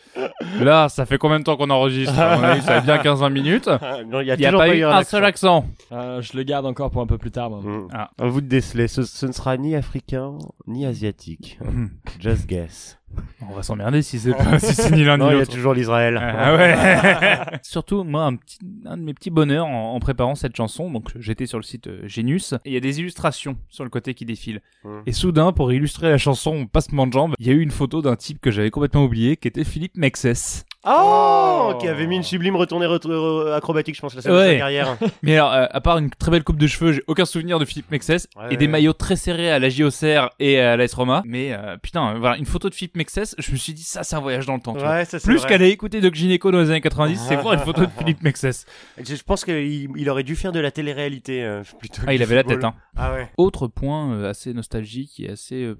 [0.59, 3.67] là, ça fait combien de temps qu'on enregistre Ça fait bien 15-20 minutes.
[4.07, 5.09] non, il a n'y a pas eu un accent.
[5.11, 5.65] seul accent.
[5.91, 7.49] Euh, Je le garde encore pour un peu plus tard.
[7.49, 7.59] moi.
[7.63, 7.87] Mm.
[7.93, 8.09] Ah.
[8.19, 11.57] Vous de déceler, ce, ce ne sera ni africain ni asiatique.
[11.63, 11.87] Hmm.
[12.19, 12.97] Just guess.
[13.49, 15.39] On va s'emmerder si c'est pas si c'est ni l'un ni Non, il y a
[15.39, 15.51] l'autre.
[15.53, 16.17] toujours l'Israël.
[16.17, 17.57] Ah ouais.
[17.63, 21.11] Surtout moi un petit un de mes petits bonheurs en, en préparant cette chanson donc
[21.19, 24.13] j'étais sur le site euh, Genius et il y a des illustrations sur le côté
[24.13, 24.61] qui défilent.
[24.83, 25.01] Hmm.
[25.05, 28.01] Et soudain pour illustrer la chanson Passement de jambes, il y a eu une photo
[28.01, 30.65] d'un type que j'avais complètement oublié qui était Philippe Mexès.
[30.85, 32.99] Oh, Qui avait mis une sublime retournée ret-
[33.53, 34.51] acrobatique, je pense, la seule de Ouais.
[34.53, 34.97] sa carrière.
[35.23, 37.65] Mais alors euh, à part une très belle coupe de cheveux, j'ai aucun souvenir de
[37.65, 41.23] Philippe Mexès Ouais, et des maillots très serrés à la JOCR et à l'AS Roma.
[41.25, 44.03] Mais euh, putain, euh, voilà, une photo de Philippe Mexès, je me suis dit ça
[44.03, 44.77] c'est un voyage dans le temps.
[44.77, 47.81] ça c'est Plus qu'aller écouter Doc Gineco dans les années 90, c'est voir une photo
[47.85, 48.65] de Philippe Mexès.
[48.97, 52.01] Je pense qu'il il aurait dû faire de la télé-réalité euh, plutôt.
[52.07, 52.73] Ah, il avait la tête, hein.
[52.97, 53.29] Ah ouais.
[53.37, 55.77] Autre point assez nostalgique et assez euh,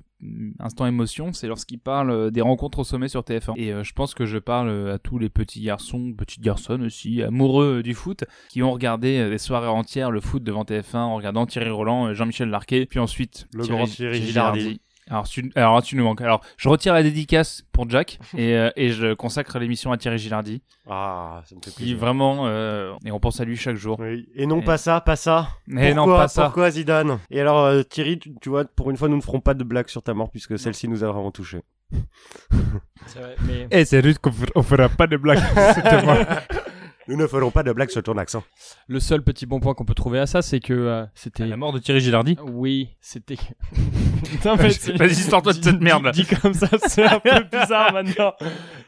[0.60, 3.54] instant émotion, c'est lorsqu'il parle euh, des rencontres au sommet sur TF1.
[3.58, 6.82] Et euh, je pense que je parle euh, à tous les petits garçons, petites garçons
[6.82, 11.16] aussi, amoureux du foot, qui ont regardé des soirées entières le foot devant TF1 en
[11.16, 14.82] regardant Thierry Roland, et Jean-Michel Larquet, puis ensuite Le grand Thierry Gilardi.
[15.10, 16.22] Alors tu, alors tu nous manques.
[16.22, 20.18] Alors je retire la dédicace pour Jack et, euh, et je consacre l'émission à Thierry
[20.18, 21.98] Gilardi, Ah, ça me fait qui plaisir.
[21.98, 23.98] vraiment euh, et on pense à lui chaque jour.
[24.00, 24.28] Oui.
[24.36, 25.50] Et non Et- pas ça, pas ça.
[25.68, 26.44] Mais non pas ça.
[26.46, 27.20] Pourquoi Zidane?
[27.32, 29.64] Et alors euh, Thierry, tu, tu vois, pour une fois, nous ne ferons pas de
[29.64, 31.62] blagues sur ta mort puisque celle-ci nous a vraiment touché.
[33.06, 34.32] C'est vrai, mais Eh c'est rude qu'on
[34.64, 35.44] fera pas de blagues.
[37.08, 38.44] Nous ne ferons pas de blagues sur ton accent.
[38.88, 41.46] Le seul petit bon point qu'on peut trouver à ça, c'est que euh, c'était.
[41.46, 42.38] La mort de Thierry Gilardi.
[42.42, 43.36] Oui, c'était.
[44.46, 46.10] non, mais Vas-y, sors-toi de cette merde.
[46.12, 48.34] Dit, dit comme ça, c'est un peu bizarre maintenant.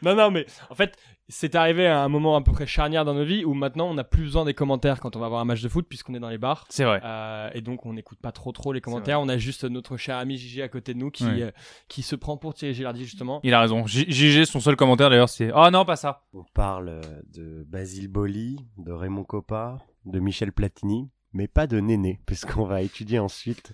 [0.01, 0.95] Non, non, mais en fait,
[1.27, 3.95] c'est arrivé à un moment à peu près charnière dans nos vies où maintenant on
[3.95, 6.19] n'a plus besoin des commentaires quand on va voir un match de foot puisqu'on est
[6.19, 6.65] dans les bars.
[6.69, 7.01] C'est vrai.
[7.03, 9.19] Euh, et donc on n'écoute pas trop trop les commentaires.
[9.19, 11.51] On a juste notre cher ami Gigi à côté de nous qui, euh,
[11.87, 13.39] qui se prend pour Thierry Gilardi justement.
[13.43, 13.85] Il a raison.
[13.87, 16.23] Son seul commentaire d'ailleurs, c'est Oh non, pas ça.
[16.33, 17.01] On parle
[17.33, 22.81] de Basile Boli, de Raymond Coppa, de Michel Platini, mais pas de Néné, puisqu'on va
[22.81, 23.71] étudier ensuite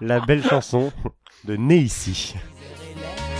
[0.00, 0.92] la belle chanson
[1.44, 2.34] de Né ici.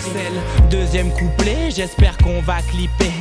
[0.00, 3.12] C'est le deuxième couplet, j'espère qu'on va clipper.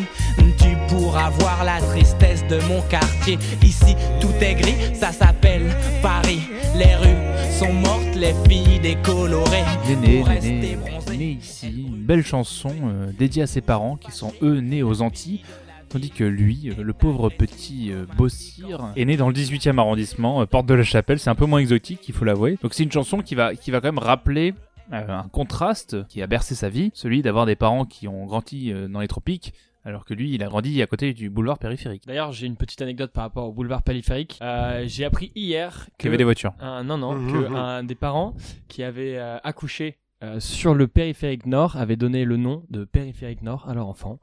[0.57, 3.37] Tu pourras voir la tristesse de mon quartier.
[3.63, 6.41] Ici, tout est gris, ça s'appelle Paris.
[6.75, 9.63] Les rues sont mortes, les filles décolorées.
[10.01, 11.85] Né, Pour né, ici.
[11.87, 15.41] Une belle chanson euh, dédiée à ses parents qui sont eux nés aux Antilles.
[15.89, 20.41] Tandis que lui, euh, le pauvre petit euh, Bossir, est né dans le 18e arrondissement,
[20.41, 21.17] euh, porte de la Chapelle.
[21.17, 22.57] C'est un peu moins exotique, il faut l'avouer.
[22.61, 24.53] Donc c'est une chanson qui va, qui va quand même rappeler
[24.91, 28.87] un contraste qui a bercé sa vie, celui d'avoir des parents qui ont grandi euh,
[28.87, 29.53] dans les tropiques,
[29.85, 32.03] alors que lui, il a grandi à côté du boulevard périphérique.
[32.07, 34.37] D'ailleurs, j'ai une petite anecdote par rapport au boulevard périphérique.
[34.41, 36.53] Euh, j'ai appris hier Qui avait des voitures.
[36.59, 37.55] un, non non Mhm, que mhm.
[37.55, 38.35] un des parents
[38.67, 43.43] qui avait euh, accouché euh, sur le périphérique nord avait donné le nom de périphérique
[43.43, 44.19] nord à leur enfant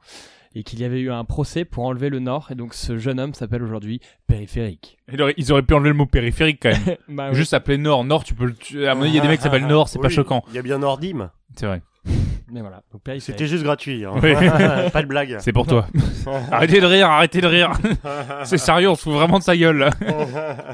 [0.55, 3.19] et qu'il y avait eu un procès pour enlever le nord et donc ce jeune
[3.19, 4.97] homme s'appelle aujourd'hui périphérique.
[5.11, 6.95] Il aurait- Ils auraient pu enlever le mot périphérique quand même.
[7.09, 7.35] Bah oui.
[7.35, 8.03] Juste appeler Nord.
[8.05, 8.53] Nord, tu peux le.
[8.53, 10.13] tu- À mon avis, il y a des mecs qui s'appellent Nord, c'est pas Oui,
[10.13, 10.43] choquant.
[10.49, 11.29] Il y a bien Nordim.
[11.55, 11.81] C'est vrai.
[12.51, 12.81] Mais voilà.
[13.19, 14.05] C'était juste gratuit.
[14.05, 14.11] hein.
[14.21, 14.33] Oui.
[14.93, 15.37] pas de blague.
[15.39, 15.87] C'est pour toi.
[16.51, 17.71] arrêtez de rire, arrêtez de rire.
[18.43, 19.89] c'est sérieux, on se fout vraiment de sa gueule.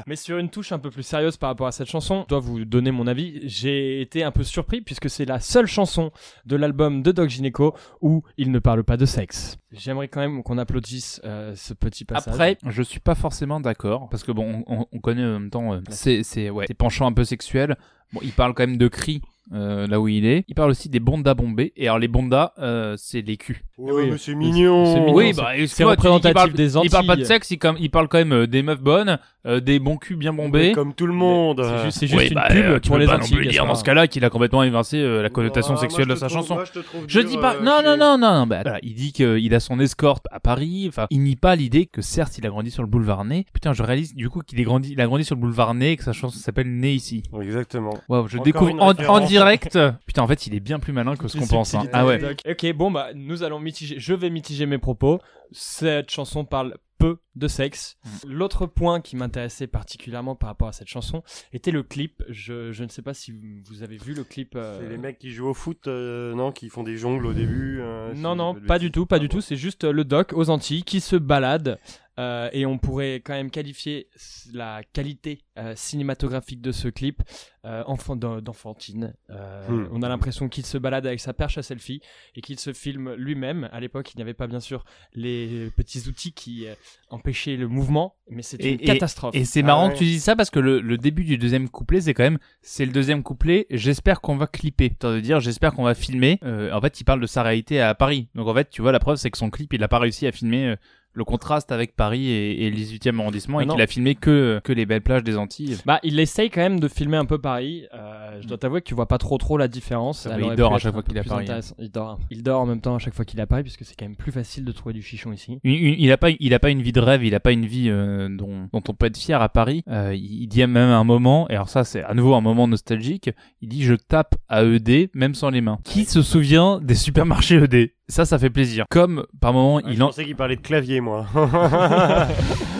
[0.06, 2.40] Mais sur une touche un peu plus sérieuse par rapport à cette chanson, je dois
[2.40, 3.40] vous donner mon avis.
[3.44, 6.10] J'ai été un peu surpris puisque c'est la seule chanson
[6.46, 9.58] de l'album de Doc Gineco où il ne parle pas de sexe.
[9.72, 12.34] J'aimerais quand même qu'on applaudisse euh, ce petit passage.
[12.34, 15.72] Après, je suis pas forcément d'accord parce que bon, on, on connaît en même temps,
[15.72, 17.76] euh, c'est ouais, ses penchants un peu sexuels.
[18.12, 20.44] Bon, il parle quand même de cris euh, là où il est.
[20.48, 21.72] Il parle aussi des bondas bombés.
[21.76, 23.62] Et alors les bondas, euh, c'est les culs.
[23.78, 24.10] Oui.
[24.10, 24.86] mais c'est mignon.
[24.86, 25.14] C'est mignon.
[25.14, 27.20] Oui, c'est- bah c'est excuse-moi, tu dis qu'il représentatif parle- des Il parle pas de
[27.22, 27.26] Antilles.
[27.26, 30.16] sexe, il, comme, il parle quand même euh, des meufs bonnes, euh, des bons culs
[30.16, 30.68] bien bombés.
[30.68, 31.62] Mais Comme tout le monde.
[31.64, 33.48] C'est juste, c'est juste Oui, une bah, pub euh, pour les Antilles.
[33.48, 36.26] dire dans ce cas-là qu'il a complètement évincé euh, la connotation Ah, sexuelle de sa
[36.28, 36.54] trouve- chanson.
[36.54, 36.64] moi,
[37.08, 39.54] je dur, dis pas, euh, non, non, non, non, non, bah, voilà, il dit qu'il
[39.54, 42.70] a son escorte à Paris, enfin, il nie pas l'idée que certes il a grandi
[42.70, 43.44] sur le boulevard Ney.
[43.52, 45.92] Putain, je réalise du coup qu'il est grandi, il a grandi sur le boulevard Ney
[45.92, 47.22] et que sa chanson s'appelle Né ici.
[47.40, 47.94] Exactement.
[48.08, 49.78] Waouh, je Encore découvre en, en direct.
[50.06, 51.74] Putain, en fait, il est bien plus malin que ce qu'on pense.
[51.74, 51.84] hein.
[51.92, 52.20] Ah ouais.
[52.48, 53.96] Ok, bon bah nous allons mitiger.
[53.98, 55.18] Je vais mitiger mes propos.
[55.50, 57.96] Cette chanson parle peu de sexe.
[58.04, 58.30] Mm.
[58.32, 62.22] L'autre point qui m'intéressait particulièrement par rapport à cette chanson était le clip.
[62.28, 63.32] Je, je ne sais pas si
[63.64, 64.54] vous avez vu le clip.
[64.56, 67.32] euh, C'est les mecs qui jouent au foot, euh, non, qui font des jongles au
[67.32, 67.78] début.
[67.80, 69.36] euh, Non, non, pas du tout, pas Ah du bon.
[69.36, 69.40] tout.
[69.40, 71.78] C'est juste le doc aux Antilles qui se balade.
[72.18, 74.08] Euh, et on pourrait quand même qualifier
[74.52, 77.22] la qualité euh, cinématographique de ce clip
[77.64, 79.14] euh, enfant d'en- d'enfantine.
[79.28, 79.86] Hmm.
[79.92, 82.00] On a l'impression qu'il se balade avec sa perche à selfie
[82.34, 83.68] et qu'il se filme lui-même.
[83.72, 86.66] À l'époque, il n'y avait pas bien sûr les petits outils qui
[87.08, 89.34] empêchaient le mouvement, mais c'est Et- une catastrophe.
[89.34, 89.92] Et c'est Ah marrant ouais.
[89.94, 92.38] que tu dis ça parce que le, le début du deuxième couplet, c'est quand même,
[92.62, 93.66] c'est le deuxième couplet.
[93.70, 94.92] J'espère qu'on va clipper.
[95.00, 96.38] Ça veut dire, j'espère qu'on va filmer.
[96.42, 98.28] En fait, il parle de sa réalité à Paris.
[98.34, 100.26] Donc en fait, tu vois, la preuve, c'est que son clip, il a pas réussi
[100.26, 100.76] à filmer
[101.14, 104.60] le contraste avec Paris et, et le 18e arrondissement Ah et qu'il a filmé que
[104.64, 105.76] que les belles plages des Antilles.
[105.86, 107.84] Bah, il essaye quand même de filmer un peu Paris.
[107.94, 110.26] Euh, je dois t'avouer que tu vois pas trop trop la différence.
[110.30, 111.60] Ah il dort à chaque fois qu'il est à Paris, hein.
[111.78, 112.18] Il dort.
[112.30, 114.04] Il dort en même temps à chaque fois qu'il est à Paris puisque c'est quand
[114.06, 115.58] même plus facile de trouver du chichon ici.
[115.64, 117.52] Une- une- il a pas, il a pas une vie de rêve, il a pas
[117.52, 119.82] une vie euh, dont, dont on peut être fier à Paris.
[119.88, 122.40] Euh, il il dit même à un moment, et alors ça c'est à nouveau un
[122.40, 125.78] moment nostalgique, il dit je tape à ED même sans les mains.
[125.84, 128.84] Qui se souvient des supermarchés ED Ça, ça fait plaisir.
[128.90, 130.08] Comme par moment Ah, il je en...
[130.08, 131.24] pensais qu'il parlait de clavier, moi.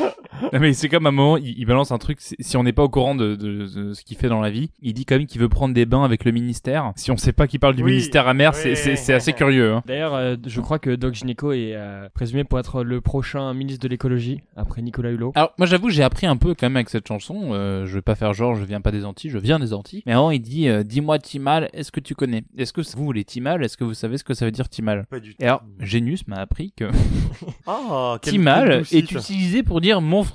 [0.53, 2.19] Non, mais c'est comme à un moment il, il balance un truc.
[2.21, 4.71] Si on n'est pas au courant de, de- de ce qu'il fait dans la vie,
[4.81, 6.93] il dit quand même qu'il veut prendre des bains avec le ministère.
[6.97, 8.77] Si on sait pas qu'il parle du Oui, ministère amer, c'est oui.
[8.77, 9.73] c'est- c'est assez curieux.
[9.73, 9.83] Hein.
[9.87, 13.83] D'ailleurs, euh, je crois que Doc Gineco est euh, présumé pour être le prochain ministre
[13.83, 15.33] de l'écologie après Nicolas Hulot.
[15.35, 17.51] Alors moi j'avoue j'ai appris un peu quand même avec cette chanson.
[17.53, 20.03] Euh, je vais pas faire genre je viens pas des Antilles, je viens des Antilles.
[20.07, 22.45] Mais avant il dit euh, dis-moi Timal, est-ce que tu connais?
[22.57, 25.07] Est-ce que vous les Timal, est-ce que vous savez ce que ça veut dire Timal?
[25.11, 25.37] Pas du tout.
[25.43, 26.91] Et alors Genius m'a appris que
[27.67, 30.32] Ah, Timal est utilisé pour dire mon frère.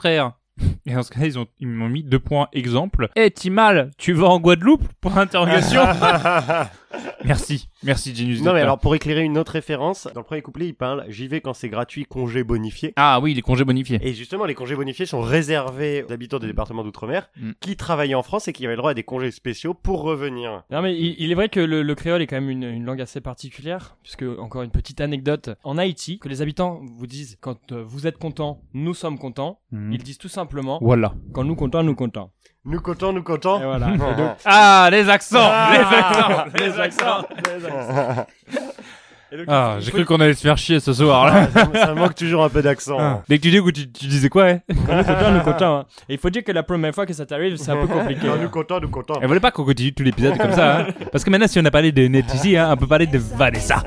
[0.86, 3.10] Et dans ce cas ils ont ils m'ont mis deux points exemple.
[3.16, 4.88] Eh Timal, tu vas en Guadeloupe?
[5.02, 5.82] Pour interrogation.
[7.26, 10.68] Merci, merci Genius Non mais alors pour éclairer une autre référence, dans le premier couplet
[10.68, 12.94] il parle j'y vais quand c'est gratuit, congé bonifié.
[12.96, 14.00] Ah oui, les congés bonifiés.
[14.02, 17.52] Et justement les congés bonifiés sont réservés aux habitants des départements d'outre-mer Mm.
[17.60, 20.64] qui travaillaient en France et qui avaient le droit à des congés spéciaux pour revenir.
[20.72, 22.86] Non mais il, il est vrai que le, le créole est quand même une, une
[22.86, 27.38] langue assez particulière, puisque encore une petite anecdote, en Haïti, que les habitants vous disent
[27.42, 29.92] quand euh, vous êtes content, nous sommes contents, Mhm.
[29.94, 31.14] ils disent tout simplement Voilà.
[31.34, 32.32] quand nous contents, nous contents.
[32.70, 33.62] Nous contents, nous contents.
[33.62, 33.94] Et voilà.
[33.94, 35.72] Et donc, Ah, les accents Ah.
[35.74, 38.28] Les accents les accents, les accents.
[39.32, 41.48] Et donc, Ah, j'ai cru qu'on allait se faire chier ce soir là.
[41.54, 42.98] ça, ça manque toujours un peu d'accent.
[43.00, 43.22] Ah.
[43.28, 45.76] Dès que tu dis que tu, tu disais quoi, hein Quand nous contents, nous contents.
[45.80, 45.86] hein.
[46.08, 48.22] Et il faut dire que la première fois que ça t'arrive, c'est un peu compliqué.
[48.28, 48.38] Non, hein.
[48.42, 49.20] nous contents, nous contents.
[49.22, 51.66] Elle voulait pas qu'on continue tout l'épisode comme ça, hein Parce que maintenant, si on
[51.66, 53.84] a parlé de Net ici, hein, on peut parler de Vanessa.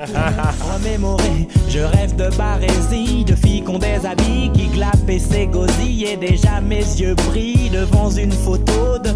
[0.73, 6.17] Remémorer, je rêve de barésie, de filles qu'on des habits, qui glapent et s'égosillent, et
[6.17, 9.09] déjà mes yeux brillent devant une photo de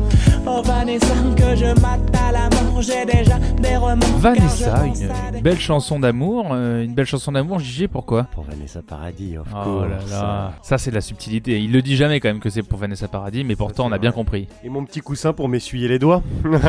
[0.47, 3.99] Oh Vanessa, que je mate à la mort, j'ai déjà des remords.
[3.99, 5.01] car Vanessa, je pense
[5.33, 8.23] une, belle chanson d'amour, euh, une belle chanson d'amour, JG, pourquoi?
[8.25, 9.89] Pour Vanessa Paradis, of Oh course.
[9.89, 11.59] là là, ça c'est de la subtilité.
[11.59, 13.97] Il le dit jamais quand même que c'est pour Vanessa Paradis, mais pourtant on a
[13.97, 14.47] bien compris.
[14.63, 16.21] Et mon petit coussin pour m'essuyer les doigts.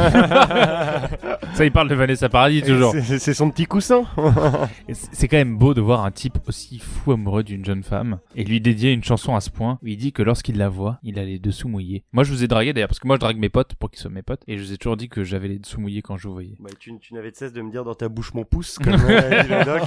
[1.55, 2.95] Ça, il parle de Vanessa Paradis toujours.
[3.03, 4.03] C'est son petit coussin.
[4.93, 8.45] C'est quand même beau de voir un type aussi fou amoureux d'une jeune femme et
[8.45, 11.19] lui dédier une chanson à ce point où il dit que lorsqu'il la voit, il
[11.19, 12.05] a les dessous mouillés.
[12.13, 14.01] Moi je vous ai dragué d'ailleurs parce que moi je drague mes potes pour qu'ils
[14.01, 16.17] soient mes potes et je vous ai toujours dit que j'avais les dessous mouillés quand
[16.17, 16.57] je vous voyais.
[16.61, 18.95] Bah, tu, tu n'avais de cesse de me dire dans ta bouche mon pouce, comme
[18.95, 19.83] euh, dit le doc.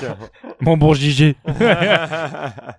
[0.61, 1.35] Mon bon JG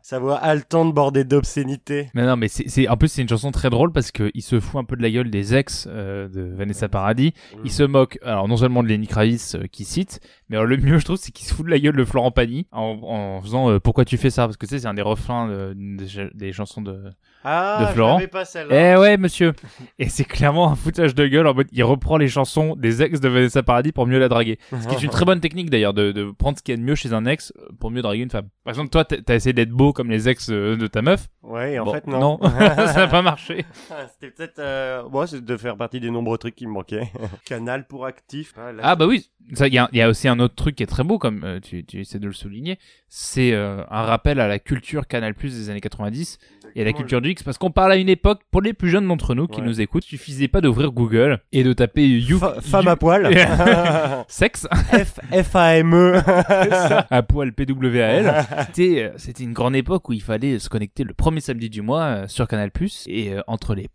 [0.03, 2.09] Sa voix haletante bordée d'obscénité.
[2.15, 4.61] Mais non mais c'est en plus c'est une chanson très drôle parce que il se
[4.61, 7.33] fout un peu de la gueule des ex euh, de Vanessa Paradis.
[7.65, 10.77] Il se moque alors non seulement de Lenny Kravitz euh, qui cite, mais alors, le
[10.77, 13.41] mieux je trouve c'est qu'il se fout de la gueule de Florent Pagny en, en
[13.43, 14.47] faisant euh, pourquoi tu fais ça?
[14.47, 17.05] Parce que tu sais c'est un des refrains de- des, des chansons de
[17.43, 18.21] Ah, De Florent.
[18.31, 18.45] pas.
[18.71, 19.53] Eh ouais, monsieur.
[19.99, 23.21] Et c'est clairement un foutage de gueule en mode, il reprend les chansons des ex
[23.21, 24.59] de Vanessa Paradis pour mieux la draguer.
[24.71, 26.81] Ce qui est une très bonne technique d'ailleurs, de, de prendre ce qu'il y a
[26.81, 28.49] de mieux chez un ex pour mieux draguer une femme.
[28.65, 31.29] Par exemple, toi, t'as essayé d'être beau comme les ex euh, de ta meuf.
[31.43, 32.39] Ouais, en Bon, fait, non.
[32.59, 33.65] ça n'a pas marché.
[34.13, 34.59] C'était peut-être.
[34.59, 35.03] Euh...
[35.09, 37.11] Bon, c'est de faire partie des nombreux trucs qui me manquaient.
[37.47, 38.53] Canal pour actif.
[38.59, 40.55] Ah, là, Ah bah oui, ça, il y, a- il y a aussi un autre
[40.55, 42.79] truc qui est très beau, comme euh, tu, tu essaies de le souligner,
[43.13, 46.39] c'est euh, un rappel à la culture Canal Plus des années 90
[46.77, 48.89] et à la culture du X, parce qu'on parle à une époque, pour les plus
[48.91, 49.67] jeunes d'entre nous qui Ouais.
[49.67, 53.29] nous écoutent, il suffisait pas d'ouvrir Google et de taper you, femme you- à poil.
[54.29, 56.23] sexe F F A M E.
[57.11, 58.47] à poil PWAL.
[58.67, 61.83] C'était, euh, c'était une grande époque où il fallait se connecter le premier samedi du
[61.83, 63.89] mois euh, sur Canal Plus et euh, entre les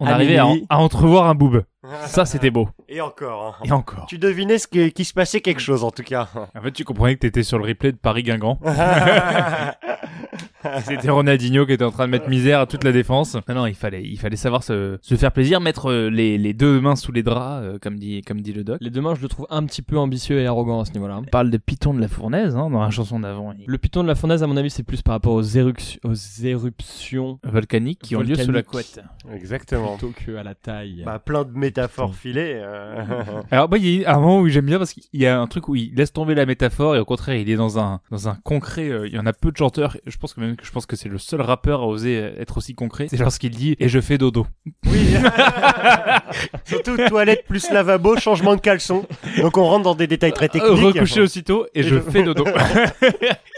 [0.00, 1.64] on arrivait à, entrevoir un boob.
[2.06, 2.68] Ça c'était beau.
[2.88, 3.56] Et encore.
[3.60, 3.64] hein.
[3.64, 4.06] Et encore.
[4.06, 6.28] Tu devinais ce qu'il se passait quelque chose en tout cas.
[6.54, 8.58] En fait, tu comprenais que t'étais sur le replay de Paris-Guingamp.
[10.84, 13.36] C'était Ronaldinho qui était en train de mettre misère à toute la défense.
[13.48, 16.52] Non, non, il fallait, il fallait savoir se, se faire plaisir, mettre euh, les, les
[16.52, 18.78] deux mains sous les draps, euh, comme dit, comme dit le doc.
[18.80, 21.18] Les deux mains, je le trouve un petit peu ambitieux et arrogant à ce niveau-là.
[21.18, 23.52] On parle de Python de la fournaise, hein, dans la chanson d'avant.
[23.58, 25.98] Il- Le piton de la fournaise, à mon avis, c'est plus par rapport aux, éruc-
[26.04, 29.00] aux éruptions Volcaniques qui ont lieu sous la couette.
[29.32, 29.96] Exactement.
[29.96, 31.02] plutôt que à la taille.
[31.04, 32.54] Bah, plein de métaphores filées.
[32.62, 33.02] euh.
[33.50, 35.68] Alors, il y a un moment où j'aime bien parce qu'il y a un truc
[35.68, 38.34] où il laisse tomber la métaphore et au contraire, il est dans un, dans un
[38.44, 38.88] concret.
[38.88, 39.96] euh, il y en a peu de chanteurs.
[40.06, 42.40] Je pense que même que je pense que c'est le seul rappeur à oser euh,
[42.40, 43.06] être aussi concret.
[43.08, 44.46] C'est lorsqu'il dit et je fais dodo.
[44.86, 45.14] Oui.
[46.64, 49.06] Surtout toilette plus lavabo, changement de caleçon.
[49.40, 50.94] Donc on rentre dans des détails très Euh, techniques.
[50.94, 52.44] recoucher aussitôt et, Et je, je- fais dodo.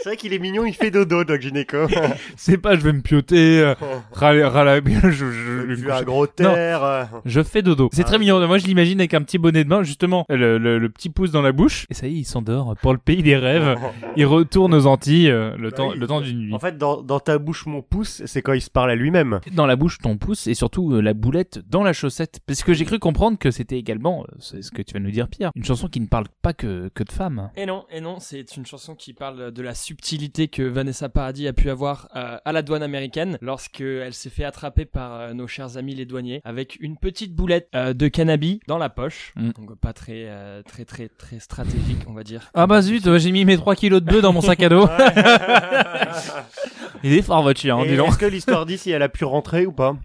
[0.03, 1.77] C'est vrai qu'il est mignon, il fait dodo, Doc Gynéco.
[2.35, 3.75] c'est pas je vais me pioter, euh,
[4.11, 6.83] râler, râler, je, je, je, un gros terre.
[6.83, 7.03] euh.
[7.25, 7.89] Je fais dodo.
[7.93, 8.05] C'est Ah.
[8.05, 8.45] très mignon.
[8.47, 11.31] Moi, je l'imagine avec un petit bonnet de bain, justement, le, le, le petit pouce
[11.31, 11.85] dans la bouche.
[11.89, 13.75] Et ça y est, il s'endort pour le pays des rêves.
[14.15, 15.97] Il retourne aux Antilles euh, le Bah temps, oui.
[15.99, 16.53] le temps d'une nuit.
[16.53, 19.39] En fait, dans, dans ta bouche, mon pouce, c'est quand il se parle à lui-même.
[19.53, 22.39] Dans la bouche, ton pouce et surtout euh, la boulette dans la chaussette.
[22.45, 25.11] Parce que j'ai cru comprendre que c'était également, euh, c'est ce que tu vas nous
[25.11, 27.49] dire, Pierre, une chanson qui ne parle pas que, que de femmes.
[27.55, 31.47] Et non, et non, c'est une chanson qui parle de la subtilité que Vanessa Paradis
[31.47, 35.33] a pu avoir euh, à la douane américaine lorsque elle s'est fait attraper par euh,
[35.33, 39.33] nos chers amis les douaniers avec une petite boulette euh, de cannabis dans la poche.
[39.35, 39.49] Mm.
[39.51, 42.49] Donc pas très, euh, très, très, très stratégique, on va dire.
[42.53, 44.87] Ah bah zut, j'ai mis mes 3 kilos de bœuf dans mon sac à dos.
[47.03, 48.09] Il est fort votre chien, hein, Et dis donc.
[48.09, 49.95] Est-ce que l'histoire dit si elle a pu rentrer ou pas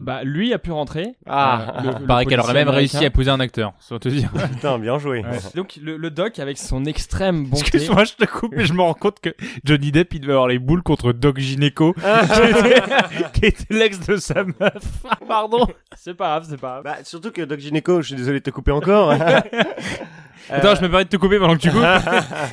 [0.00, 1.14] Bah lui a pu rentrer.
[1.26, 1.74] Ah.
[1.78, 4.30] Euh, le- le Pareil qu'elle aurait même réussi à épouser un acteur, sans te dire.
[4.54, 5.22] Putain, bien joué.
[5.54, 7.60] Donc le, le doc avec son extrême bonté.
[7.60, 9.30] Excuse-moi, je te coupe, mais je me rends compte que
[9.64, 12.82] Johnny Depp, il devait avoir les boules contre Doc Gineco, qui était,
[13.34, 15.02] qui était l'ex de sa meuf.
[15.26, 15.66] Pardon.
[15.96, 16.84] C'est pas grave, c'est pas grave.
[16.84, 19.12] Bah, surtout que Doc Gynéco, je suis désolé de te couper encore,
[20.50, 21.84] Attends, je me permets de te couper pendant que tu coupes.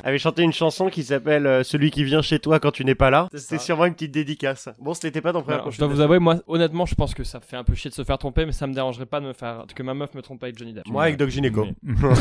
[0.04, 2.96] avait chanté une chanson qui s'appelle euh, Celui qui vient chez toi quand tu n'es
[2.96, 3.30] pas là.
[3.38, 4.70] C'est C'est sûrement une petite dédicace.
[4.80, 5.56] Bon, ce n'était pas ton frère.
[5.56, 7.90] Alors, je dois vous avouer, moi, honnêtement, je pense que ça fait un peu chier
[7.90, 10.14] de se faire tromper, mais ça me dérangerait pas de me faire que ma meuf
[10.14, 10.88] me trompe avec Johnny Depp.
[10.88, 11.68] Moi, avec Doc Gineco.
[11.84, 12.14] Moi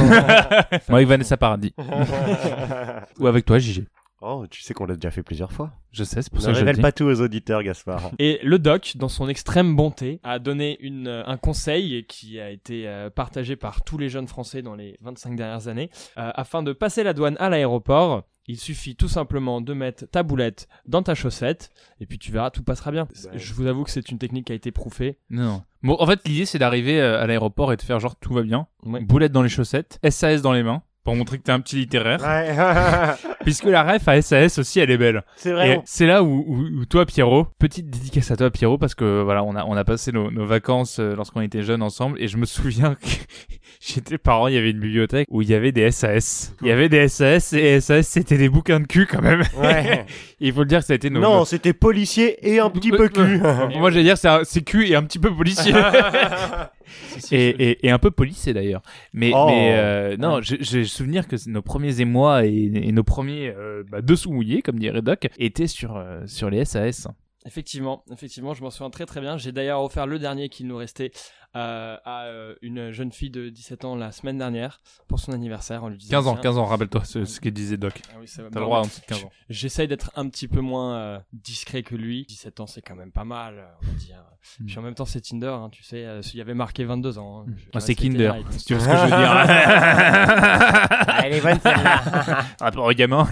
[0.89, 1.75] avec Vanessa Paradis.
[3.19, 3.85] Ou avec toi, JG.
[4.25, 5.73] Oh, tu sais qu'on l'a déjà fait plusieurs fois.
[5.93, 6.83] Je sais, c'est pour Ne ça que je le révèle dis.
[6.83, 8.11] pas tout aux auditeurs, Gaspard.
[8.19, 12.51] Et le doc, dans son extrême bonté, a donné une, euh, un conseil qui a
[12.51, 15.91] été euh, partagé par tous les jeunes Français dans les 25 dernières années.
[16.19, 20.23] Euh, afin de passer la douane à l'aéroport, il suffit tout simplement de mettre ta
[20.23, 23.09] boulette dans ta chaussette, et puis tu verras, tout passera bien.
[23.35, 25.19] Je vous avoue que c'est une technique qui a été prouvée.
[25.31, 25.63] Non.
[25.83, 28.67] Bon, en fait, l'idée, c'est d'arriver à l'aéroport et de faire genre tout va bien.
[28.85, 29.01] Ouais.
[29.01, 32.21] Boulette dans les chaussettes, SAS dans les mains, pour montrer que t'es un petit littéraire.
[32.23, 32.55] Ouais.
[33.45, 35.23] Puisque la ref à SAS aussi, elle est belle.
[35.37, 35.81] c'est vrai.
[35.85, 39.45] c'est là où, où, où toi, Pierrot, petite dédicace à toi, Pierrot, parce que voilà,
[39.45, 42.39] on a, on a passé nos, nos vacances euh, lorsqu'on était jeunes ensemble, et je
[42.39, 43.07] me souviens que
[43.81, 46.55] j'étais parent, il y avait une bibliothèque où il y avait des SAS.
[46.63, 49.43] Il y avait des SAS, et SAS, c'était des bouquins de cul quand même.
[49.59, 50.07] Ouais.
[50.41, 51.21] il faut le dire que ça a été nos.
[51.21, 53.39] non, c'était policier et un petit peu cul.
[53.79, 55.73] Moi, j'allais dire, c'est cul et un petit peu policier.
[57.31, 58.83] et, et, et un peu policé d'ailleurs.
[59.13, 59.47] Mais, Oh.
[59.49, 64.01] mais euh, non, j'ai souvenir que nos premiers émois et, et nos premiers euh, bah,
[64.01, 67.09] dessous mouillés, comme dirait Doc, étaient sur, euh, sur les SAS.
[67.47, 69.37] Effectivement, effectivement, je m'en souviens très très bien.
[69.37, 71.11] J'ai d'ailleurs offert le dernier qui nous restait
[71.57, 75.85] euh, à euh, une jeune fille de 17 ans la semaine dernière pour son anniversaire
[75.85, 78.01] en lui disant 15 ans, tiens- 15 ans, rappelle-toi ce, ce que disait Doc.
[78.11, 78.89] Ah oui, T'as le droit en remettre.
[78.97, 79.31] dessous de 15 ans.
[79.49, 82.25] J'essaye d'être un petit peu moins euh, discret que lui.
[82.29, 84.25] 17 ans, c'est quand même pas mal, euh, on va dire.
[84.61, 84.67] Hmm.
[84.67, 86.05] Puis en même temps, c'est Tinder, hein, tu sais.
[86.05, 87.41] euh, Il y avait marqué 22 ans.
[87.41, 87.45] hein.
[87.49, 89.45] Vais Ah, c'est Kinder, si tu vois ce que je veux dire.
[91.25, 92.43] Elle est bonne celle-là.
[92.61, 93.27] Rapport au gamin.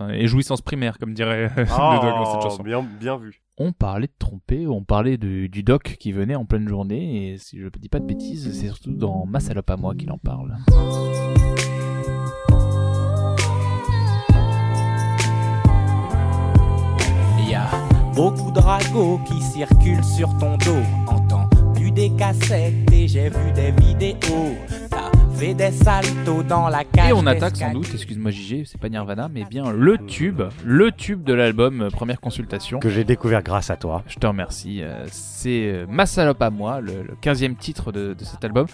[0.10, 2.62] et jouissance primaire, comme dirait euh, le Doc dans cette Oh, chanson.
[2.62, 3.40] bien, bien vu.
[3.56, 7.38] On parlait de tromper, on parlait de- du Doc qui venait en pleine journée, et
[7.38, 10.10] si je ne dis pas de bêtises, c'est surtout dans Ma salope à moi qu'il
[10.10, 10.56] en parle.
[17.38, 17.68] Il y a
[18.14, 20.82] beaucoup de ragots qui circulent sur ton dos.
[21.06, 24.54] Entends plus des cassettes et j'ai vu des vidéos.
[25.34, 27.10] Fait des saltos dans la cage.
[27.10, 30.92] Et on attaque sans doute, excuse-moi JG, c'est pas Nirvana, mais bien le tube, le
[30.92, 32.78] tube de l'album euh, Première Consultation.
[32.78, 34.02] Que j'ai découvert grâce à toi.
[34.06, 34.80] Je te remercie.
[34.82, 38.66] euh, C'est euh, Ma salope à moi, le, le 15e titre de, de cet album.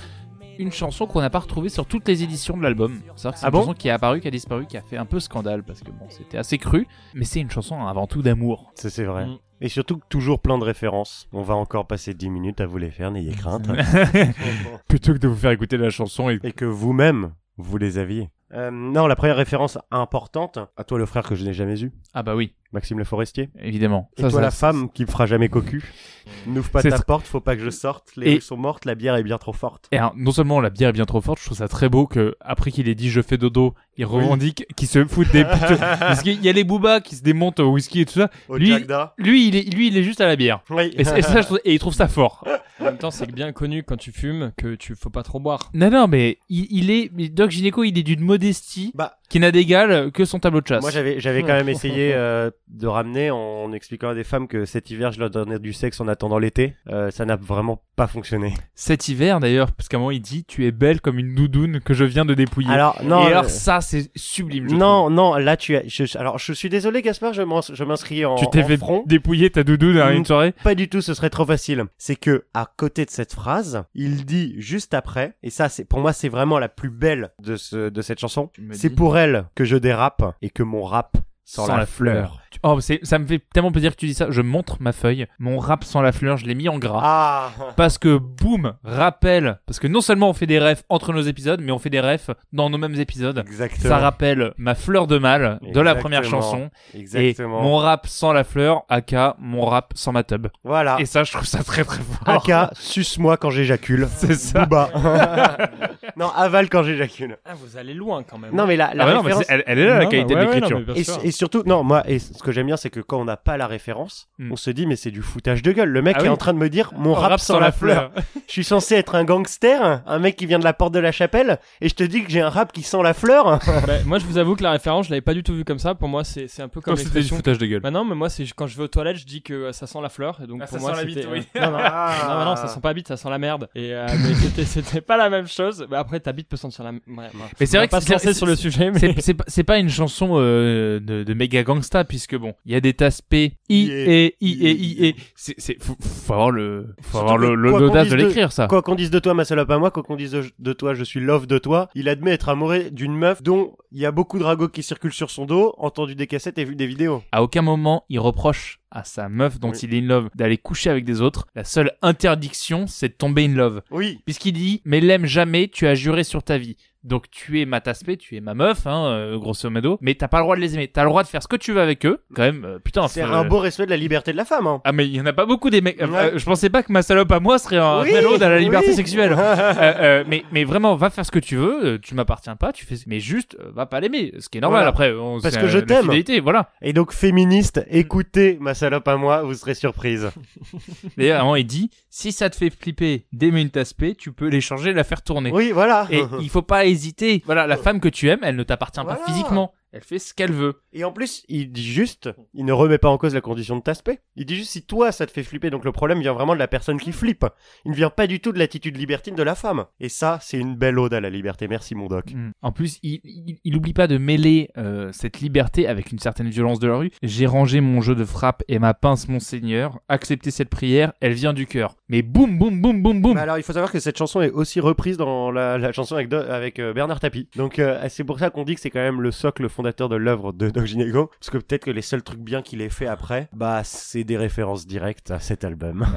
[0.61, 3.01] Une chanson qu'on n'a pas retrouvée sur toutes les éditions de l'album.
[3.17, 4.77] C'est vrai que c'est Ah une bon chanson qui est apparue, qui a disparu, qui
[4.77, 7.87] a fait un peu scandale parce que bon, c'était assez cru, mais c'est une chanson
[7.87, 8.71] avant tout d'amour.
[8.75, 9.25] Ça, c'est vrai.
[9.25, 9.39] Mm.
[9.63, 11.29] Et surtout, toujours plein de références.
[11.33, 13.69] On va encore passer 10 minutes à vous les faire, n'ayez crainte.
[14.89, 18.29] Plutôt que de vous faire écouter la chanson et Et que vous-même, vous les aviez.
[18.53, 21.93] Euh, non, la première référence importante, à toi le frère que je n'ai jamais eu,
[22.13, 23.51] Ah bah oui, Maxime Le Forestier.
[23.61, 24.11] évidemment.
[24.17, 25.83] Et Ça, toi ça, la ça, femme qui me fera jamais cocu.
[26.47, 28.11] N'ouvre pas ta tr- porte, faut pas que je sorte.
[28.17, 29.87] Les Et- rues sont mortes, la bière est bien trop forte.
[29.91, 32.07] Et alors, non seulement la bière est bien trop forte, je trouve ça très beau
[32.07, 36.23] que après qu'il ait dit je fais dodo, il revendique qu'il se fout des parce
[36.23, 38.31] qu'il y a les boobas qui se démontent au whisky et tout ça.
[38.49, 38.87] Au Lui-.
[39.19, 40.61] Lui, il est lui, il est juste à la bière.
[40.71, 40.91] Oui.
[40.97, 42.47] Et, et ça, je trouve- et il trouve ça fort.
[42.81, 45.71] En même temps, c'est bien connu quand tu fumes que tu faut pas trop boire.
[45.75, 49.41] Non, non, mais il, il est mais Doc Gineco, il est d'une modestie Bah, qui
[49.41, 50.81] n'a d'égal que son tableau de chasse.
[50.81, 54.65] moi j'avais j'avais quand même essayé euh, de ramener en expliquant à des femmes que
[54.65, 56.75] cet hiver je leur donnais du sexe en attendant l'été.
[56.89, 58.55] Euh, ça n'a vraiment pas fonctionné.
[58.75, 61.81] Cet hiver d'ailleurs, parce qu'à un moment il dit tu es belle comme une doudoune
[61.81, 62.71] que je viens de dépouiller.
[62.73, 63.29] Alors non.
[63.29, 64.69] et euh, ça c'est sublime.
[64.71, 65.83] je non, non, là tu as.
[65.87, 69.03] je- alors je suis désolé Gaspard, je m'ins- je m'inscris en, tu t'es fait front.
[69.07, 70.53] dépouiller ta doudoune à une soirée?
[70.65, 71.85] Pas du tout, ce serait trop facile.
[71.99, 76.01] C'est que à côté de cette phrase, il dit juste après, et ça c'est pour
[76.01, 78.51] moi c'est vraiment la plus belle de ce de cette chanson.
[78.73, 82.41] C'est pour elle que je dérape et que mon rap sent, la, fleur.
[82.63, 84.27] Oh, c'est, ça me fait tellement plaisir que tu dis ça.
[84.31, 87.01] Je montre ma feuille, mon rap sans la fleur, je l'ai mis en gras.
[87.03, 87.51] Ah.
[87.77, 89.59] Parce que, boum, rappel.
[89.67, 92.01] Parce que non seulement on fait des refs entre nos épisodes, mais on fait des
[92.01, 93.39] refs dans nos mêmes épisodes.
[93.39, 93.89] Exactement.
[93.89, 96.71] Ça rappelle ma fleur de mal de la première chanson.
[96.95, 97.61] Exactement.
[97.61, 100.49] Et mon rap sans la fleur, aka mon rap sans ma tub.
[100.65, 100.97] Voilà.
[101.01, 102.29] Et ça, je trouve ça très très fort.
[102.29, 104.09] Aka, suce-moi quand j'éjacule.
[104.17, 104.67] C'est ça.
[104.67, 104.91] Booba.
[106.17, 107.39] non, avale quand j'éjacule.
[107.45, 108.55] Ah, vous allez loin quand même.
[108.55, 110.45] Non, mais la, la Ah bah non, mais elle, elle est là la qualité ouais,
[110.45, 111.21] de ouais, non, Et, sûr.
[111.31, 113.57] Et surtout, non, moi, et ce que j'aime bien, c'est que quand on n'a pas
[113.57, 114.53] la référence, Hmm.
[114.53, 115.89] on se dit, mais c'est du foutage de gueule.
[115.91, 116.29] Le mec Ah est oui.
[116.31, 118.11] en train de me dire, mon rap, sans la fleur.
[118.47, 121.13] Je suis censé être un gangster, un mec qui vient de la porte de la
[121.13, 123.59] chapelle, et je te dis que j'ai un rap qui sent la fleur.
[123.87, 125.79] Bah, moi, je vous avoue que la référence, je l'avais pas du tout vu comme
[125.79, 125.95] ça.
[125.95, 127.81] Pour moi, c'est c'est un peu comme Comme c'était du foutage de gueule.
[127.81, 129.87] Bah non, mais moi, c'est quand je vais aux toilettes, je dis que euh, ça
[129.87, 130.41] sent la fleur.
[130.43, 131.47] Et donc Ah, pour ça moi, sent la bite, oui.
[131.57, 133.69] euh, Non, non, non, mais non, ça sent pas la bite, ça sent la merde.
[133.75, 135.87] Et euh, mais c'était c'était pas la même chose.
[135.91, 136.91] Mais après, ta bite peut sentir la.
[136.91, 137.29] Ouais.
[137.61, 138.99] Mais c'est vrai que c'est- sur le sujet, mais.
[138.99, 142.55] C'est, c'est, pas- c'est pas une chanson euh, de, de, de méga gangsta puisque bon,
[142.65, 146.33] il y a des aspects I et I et I et c'est c'est faut, faut
[146.33, 148.67] avoir le faut avoir le l'audace de l'écrire ça.
[148.67, 151.05] Quoi qu'on dise de toi, ma salope à moi, quoi qu'on dise de toi, je
[151.05, 154.39] suis love de toi, il admet être amoureux d'une meuf dont il y a beaucoup
[154.39, 157.23] de ragots qui circulent sur son dos, entendu des cassettes et vu des vidéos.
[157.33, 159.79] À aucun moment il reproche à sa meuf dont Oui.
[159.83, 161.47] il est in love d'aller coucher avec des autres.
[161.55, 163.83] La seule interdiction, c'est de tomber in love.
[163.91, 164.21] Oui.
[164.25, 166.77] Puisqu'il dit, mais l'aime jamais, tu as juré sur ta vie.
[167.03, 169.97] Donc tu es ma taspé, tu es ma meuf, hein, euh, grosso modo.
[170.03, 170.87] Mais t'as pas le droit de les aimer.
[170.87, 172.19] T'as le droit de faire ce que tu veux avec eux.
[172.35, 173.09] Quand même, euh, putain.
[173.09, 174.67] C'est un beau respect de la liberté de la femme.
[174.67, 174.83] Hein.
[174.85, 175.99] Ah mais il y en a pas beaucoup des mecs.
[176.03, 176.19] euh, Ouais.
[176.35, 178.89] euh, je pensais pas que ma salope à moi serait un Oui, à la liberté
[178.91, 178.95] oui.
[178.97, 179.33] sexuelle.
[179.41, 181.87] Euh, euh, mais mais vraiment, va faire ce que tu veux.
[181.87, 182.71] euh, Tu m'appartiens pas.
[182.73, 182.97] Tu fais.
[183.07, 184.35] Mais juste, euh, va pas l'aimer.
[184.39, 184.91] Ce qui est normal Voilà.
[184.91, 185.13] après.
[185.15, 186.11] on- Parce que je euh, t'aime.
[186.43, 186.71] Voilà.
[186.83, 190.31] Et donc, féministe, écoutez ma salope à moi, vous serez surprise.
[191.17, 195.05] D'ailleurs, il dit, si ça te fait flipper d'aimer une taspé, tu peux l'échanger, la
[195.05, 195.51] faire tourner.
[195.53, 196.07] Oui, voilà.
[196.11, 197.43] Et il faut pas hésiter.
[197.51, 199.19] Voilà, la femme que tu aimes, elle ne t'appartient Voilà.
[199.19, 199.73] pas physiquement.
[199.93, 200.83] Elle fait ce qu'elle veut.
[200.93, 203.83] Et en plus, il dit juste, il ne remet pas en cause la condition de
[203.83, 204.21] t'aspect.
[204.37, 206.59] Il dit juste si toi ça te fait flipper, donc le problème vient vraiment de
[206.59, 207.45] la personne qui flippe.
[207.85, 209.87] Il ne vient pas du tout de l'attitude libertine de la femme.
[209.99, 211.69] Et ça, c'est une belle ode à la liberté.
[211.69, 212.33] Merci mon doc.
[212.33, 212.51] Mm.
[212.63, 216.51] En plus, il, il, il oublie pas de mêler euh, cette liberté avec une certaine
[216.51, 217.11] violence de la rue.
[217.23, 219.99] J'ai rangé mon jeu de frappe et ma pince, mon seigneur.
[220.09, 221.97] Acceptez cette prière, elle vient du cœur.
[222.11, 223.35] Mais boum, boum, boum, boum, boum.
[223.35, 226.17] Mais alors, il faut savoir que cette chanson est aussi reprise dans la, la chanson
[226.17, 227.49] avec, Do- avec euh, Bernard Tapie.
[227.55, 230.17] Donc, euh, c'est pour ça qu'on dit que c'est quand même le socle fondateur de
[230.17, 231.31] l'œuvre de Doc Gineco.
[231.39, 234.37] Parce que peut-être que les seuls trucs bien qu'il ait fait après, bah, c'est des
[234.37, 236.05] références directes à cet album.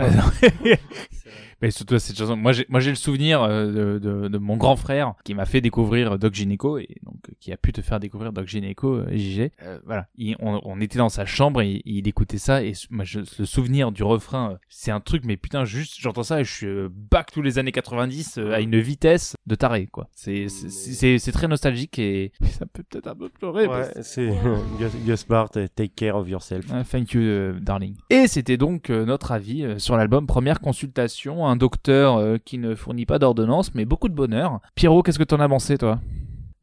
[1.63, 2.35] Mais surtout cette chanson.
[2.35, 5.45] Moi, j'ai, moi, j'ai le souvenir euh, de, de, de mon grand frère qui m'a
[5.45, 8.95] fait découvrir Doc Gineco et donc euh, qui a pu te faire découvrir Doc Gineco,
[8.95, 9.49] euh, JG.
[9.63, 10.07] Euh, voilà.
[10.15, 13.45] Il- on, on était dans sa chambre et, il écoutait ça et moi, je, le
[13.45, 15.23] souvenir du refrain, c'est un truc.
[15.25, 18.59] Mais putain, juste j'entends ça et je suis back tous les années 90 euh, à
[18.59, 20.09] une vitesse de taré quoi.
[20.13, 23.67] C'est, c'est, c'est, c'est très nostalgique et ça peut peut-être un peu pleurer.
[23.67, 24.27] Ouais, parce- c'est
[24.79, 26.65] Gus, Gus Bart, euh, Take Care of Yourself.
[26.73, 27.95] Ah, thank you, darling.
[28.09, 33.05] Et c'était donc notre avis sur l'album Première Consultation, un docteur euh, qui ne fournit
[33.05, 34.59] pas d'ordonnance, mais beaucoup de bonheur.
[34.75, 35.99] Pierrot, qu'est-ce que t'en as pensé, toi?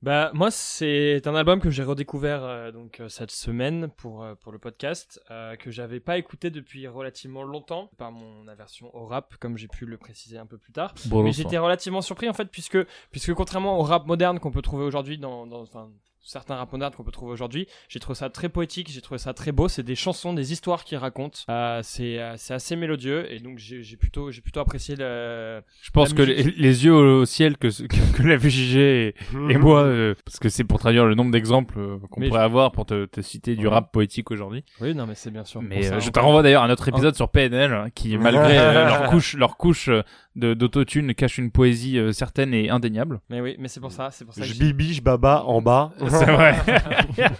[0.02, 4.34] Bah moi c'est un album que j'ai redécouvert euh, donc euh, cette semaine pour euh,
[4.34, 9.04] pour le podcast euh, que j'avais pas écouté depuis relativement longtemps par mon aversion au
[9.04, 10.94] rap comme j'ai pu le préciser un peu plus tard.
[11.04, 12.78] Bon, Mais j'étais relativement surpris en fait puisque
[13.10, 15.90] puisque contrairement au rap moderne qu'on peut trouver aujourd'hui dans dans enfin
[16.22, 19.32] certains rap modernes qu'on peut trouver aujourd'hui, j'ai trouvé ça très poétique, j'ai trouvé ça
[19.34, 21.38] très beau, c'est des chansons, des histoires qu'ils racontent.
[21.48, 25.62] Euh, c'est euh, c'est assez mélodieux et donc j'ai j'ai plutôt j'ai plutôt apprécié le
[25.82, 29.14] Je pense La que les, yeux au, au ciel que, que, que la VJG et,
[29.50, 32.72] et moi, euh, parce que c'est pour traduire le nombre d'exemples euh, qu'on pourrait avoir
[32.72, 33.72] pour te, te citer du Ouais.
[33.74, 34.64] rap poétique aujourd'hui.
[34.80, 35.62] Oui, non mais c'est bien sûr.
[35.62, 38.16] Mais ça, euh, je on- te renvoie d'ailleurs à notre épisode sur PNL, hein, qui
[38.18, 40.02] malgré euh, leur couche, leur couche euh,
[40.40, 43.20] d'autotune cache une poésie euh, certaine et indéniable.
[43.30, 45.42] Mais oui, mais c'est pour ça, c'est pour ça que Je j'ai- bibi, je baba
[45.44, 45.92] en bas.
[46.08, 46.54] C'est vrai.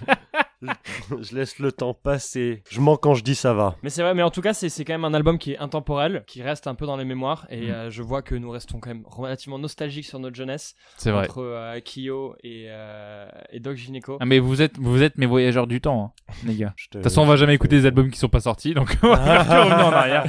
[1.22, 2.62] je laisse le temps passer.
[2.70, 3.76] Je mens quand je dis ça va.
[3.82, 5.58] Mais c'est vrai, mais en tout cas, c'est c'est quand même un album qui est
[5.58, 7.70] intemporel, qui reste un peu dans les mémoires, et Mm.
[7.70, 11.24] euh, je vois que nous restons quand même relativement nostalgiques sur notre jeunesse, C'est vrai.
[11.24, 14.18] entre euh, Kyo et, euh, et Doc Gineco.
[14.20, 16.74] Ah, mais vous êtes, vous êtes mes voyageurs du temps, hein, les gars.
[16.76, 19.08] De toute façon, on va jamais écouter des albums qui sont pas sortis, donc on
[19.14, 20.26] va en arrière.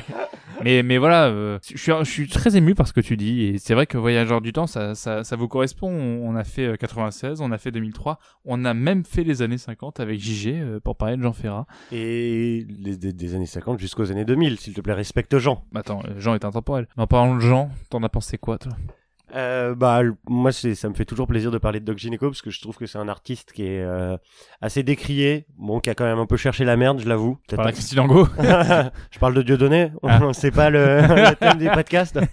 [0.63, 3.43] Mais, mais voilà, euh, je, suis, je suis très ému par ce que tu dis,
[3.43, 5.89] et c'est vrai que Voyageurs du temps, ça, ça, ça vous correspond.
[5.89, 9.41] On, on a fait euh, 96, on a fait 2003, on a même fait les
[9.41, 11.65] années 50 avec JG euh, pour parler de Jean Ferrat.
[11.91, 15.63] Et les, des, des années 50 jusqu'aux années 2000, s'il te plaît, respecte Jean.
[15.75, 16.87] Attends, euh, Jean est intemporel.
[16.97, 18.73] Mais en parlant de Jean, t'en as pensé quoi, toi?
[19.33, 22.49] Euh, bah, moi, ça me fait toujours plaisir de parler de Doc Gineco parce que
[22.51, 24.17] je trouve que c'est un artiste qui est euh,
[24.61, 27.35] assez décrié, bon, qui a quand même un peu cherché la merde, je l'avoue.
[27.47, 28.27] Peut-être Par la Christine Angot
[29.11, 30.19] je parle de Dieudonné, Ah.
[30.33, 32.19] c'est pas le, le thème du podcast.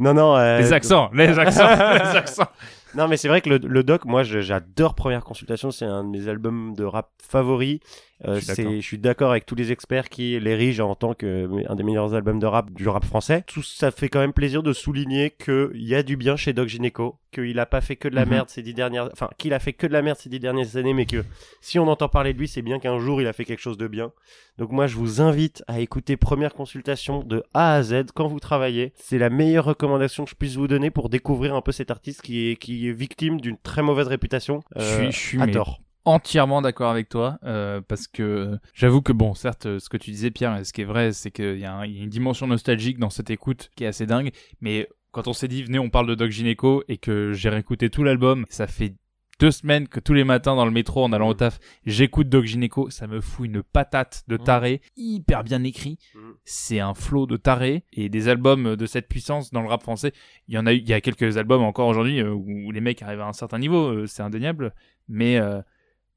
[0.00, 0.34] Non, non.
[0.36, 2.48] euh, Les accents, les accents, les accents.
[2.96, 5.70] Non, mais c'est vrai que le, le doc, moi, j'adore Première Consultation.
[5.70, 7.80] C'est un de mes albums de rap favoris.
[8.24, 8.72] Euh, Je suis c'est- d'accord.
[8.76, 12.14] je suis d'accord avec tous les experts qui l'érigent en tant que un des meilleurs
[12.14, 13.42] albums de rap du rap français.
[13.46, 16.68] Tout ça fait quand même plaisir de souligner qu'il y a du bien chez Doc
[16.68, 18.30] Gineco, qu'il a pas fait que de la Mhm.
[18.30, 20.76] merde ces dix dernières, enfin qu'il a fait que de la merde ces dix dernières
[20.76, 21.24] années, mais que
[21.60, 23.76] si on entend parler de lui, c'est bien qu'un jour il a fait quelque chose
[23.78, 24.12] de bien.
[24.58, 28.38] Donc moi, je vous invite à écouter Première Consultation de A à Z quand vous
[28.40, 28.92] travaillez.
[28.96, 32.22] C'est la meilleure recommandation que je puisse vous donner pour découvrir un peu cet artiste
[32.22, 34.62] qui est, qui est victime d'une très mauvaise réputation.
[34.76, 35.80] Je euh, suis- je suis à mais- tort.
[36.06, 39.96] entièrement d'accord avec toi euh, parce que euh, j'avoue que bon certes euh, ce que
[39.96, 42.98] tu disais Pierre et ce qui est vrai c'est qu'il y a une dimension nostalgique
[42.98, 44.30] dans cette écoute qui est assez dingue
[44.60, 47.88] mais quand on s'est dit venez on parle de Doc Gineco et que j'ai réécouté
[47.90, 48.94] tout l'album ça fait
[49.40, 52.44] deux semaines que tous les matins dans le métro en allant au taf j'écoute Doc
[52.44, 56.18] Gineco ça me fout une patate de taré hyper bien écrit Mm.
[56.44, 60.12] c'est un flot de taré et des albums de cette puissance dans le rap français
[60.48, 62.80] il y en a eu il y a quelques albums encore aujourd'hui euh, où les
[62.80, 64.74] mecs arrivent à un certain niveau euh, c'est indéniable
[65.08, 65.60] mais euh,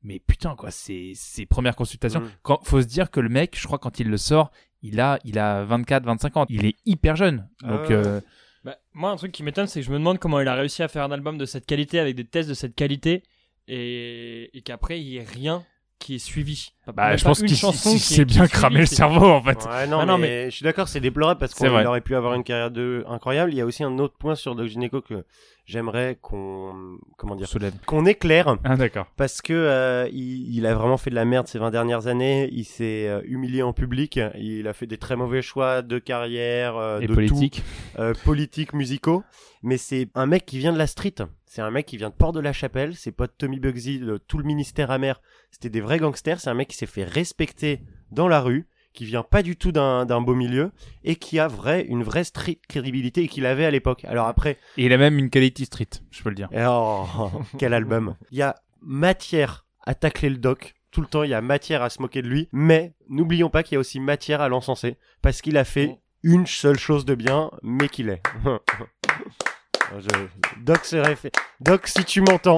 [0.04, 2.22] Mais putain, quoi, c'est ses premières consultations.
[2.22, 2.32] Mm.
[2.43, 4.52] Quand, faut se dire que le mec, je crois, quand il le sort,
[4.84, 6.45] il a, il a 24, 25 ans.
[6.50, 7.50] Il est hyper jeune.
[7.64, 8.22] Donc, Ah euh,
[8.98, 10.88] moi, un truc qui m'étonne, c'est que je me demande comment il a réussi à
[10.88, 13.22] faire un album de cette qualité avec des tests de cette qualité
[13.68, 15.64] et, qu'après il y ait rien
[16.00, 16.74] qui est suivi.
[16.94, 17.56] Bah, je pas pense qu'il
[18.00, 19.66] s'est bien cramé le c'est- cerveau, en fait.
[19.66, 22.16] Ouais, non, Ah non, mais, je suis d'accord, c'est déplorable parce C'est qu'il aurait pu
[22.16, 23.52] avoir une carrière de incroyable.
[23.54, 25.26] Il y a aussi un autre point sur Doc Gineco que
[25.66, 27.74] j'aimerais qu'on, comment dire, Soulève.
[27.86, 28.56] qu'on éclaire.
[28.64, 29.08] Ah, d'accord.
[29.18, 32.50] Parce que euh, il, il a vraiment fait de la merde ces 20 dernières années.
[32.54, 34.20] Il s'est euh, humilié en public.
[34.38, 37.64] Il a fait des très mauvais choix de carrière, euh, Et de politique.
[37.96, 39.24] tout, euh, politiques, musicaux.
[39.64, 41.16] Mais c'est un mec qui vient de la street.
[41.46, 42.96] C'est un mec qui vient de Port de la Chapelle.
[42.96, 45.20] Ses potes Tommy Bugsy, de tout le ministère amer,
[45.50, 46.40] c'était des vrais gangsters.
[46.40, 49.71] C'est un mec qui s'est fait respecter dans la rue, qui vient pas du tout
[49.71, 50.71] d'un d'un beau milieu
[51.03, 54.05] et qui a vrai, une vraie street crédibilité et qu'il avait à l'époque.
[54.05, 56.49] Alors après, Et il a même une quality street, je peux le dire.
[56.67, 57.05] Oh,
[57.59, 58.15] quel album.
[58.32, 60.73] Il y a matière à tacler le doc.
[60.89, 62.49] Tout le temps, il y a matière à se moquer de lui.
[62.51, 64.97] Mais n'oublions pas qu'il y a aussi matière à l'encenser.
[65.21, 68.21] Parce qu'il a fait une seule chose de bien, mais qu'il est.
[69.99, 71.34] Je- Doc serait fait.
[71.59, 72.57] Doc, si tu m'entends.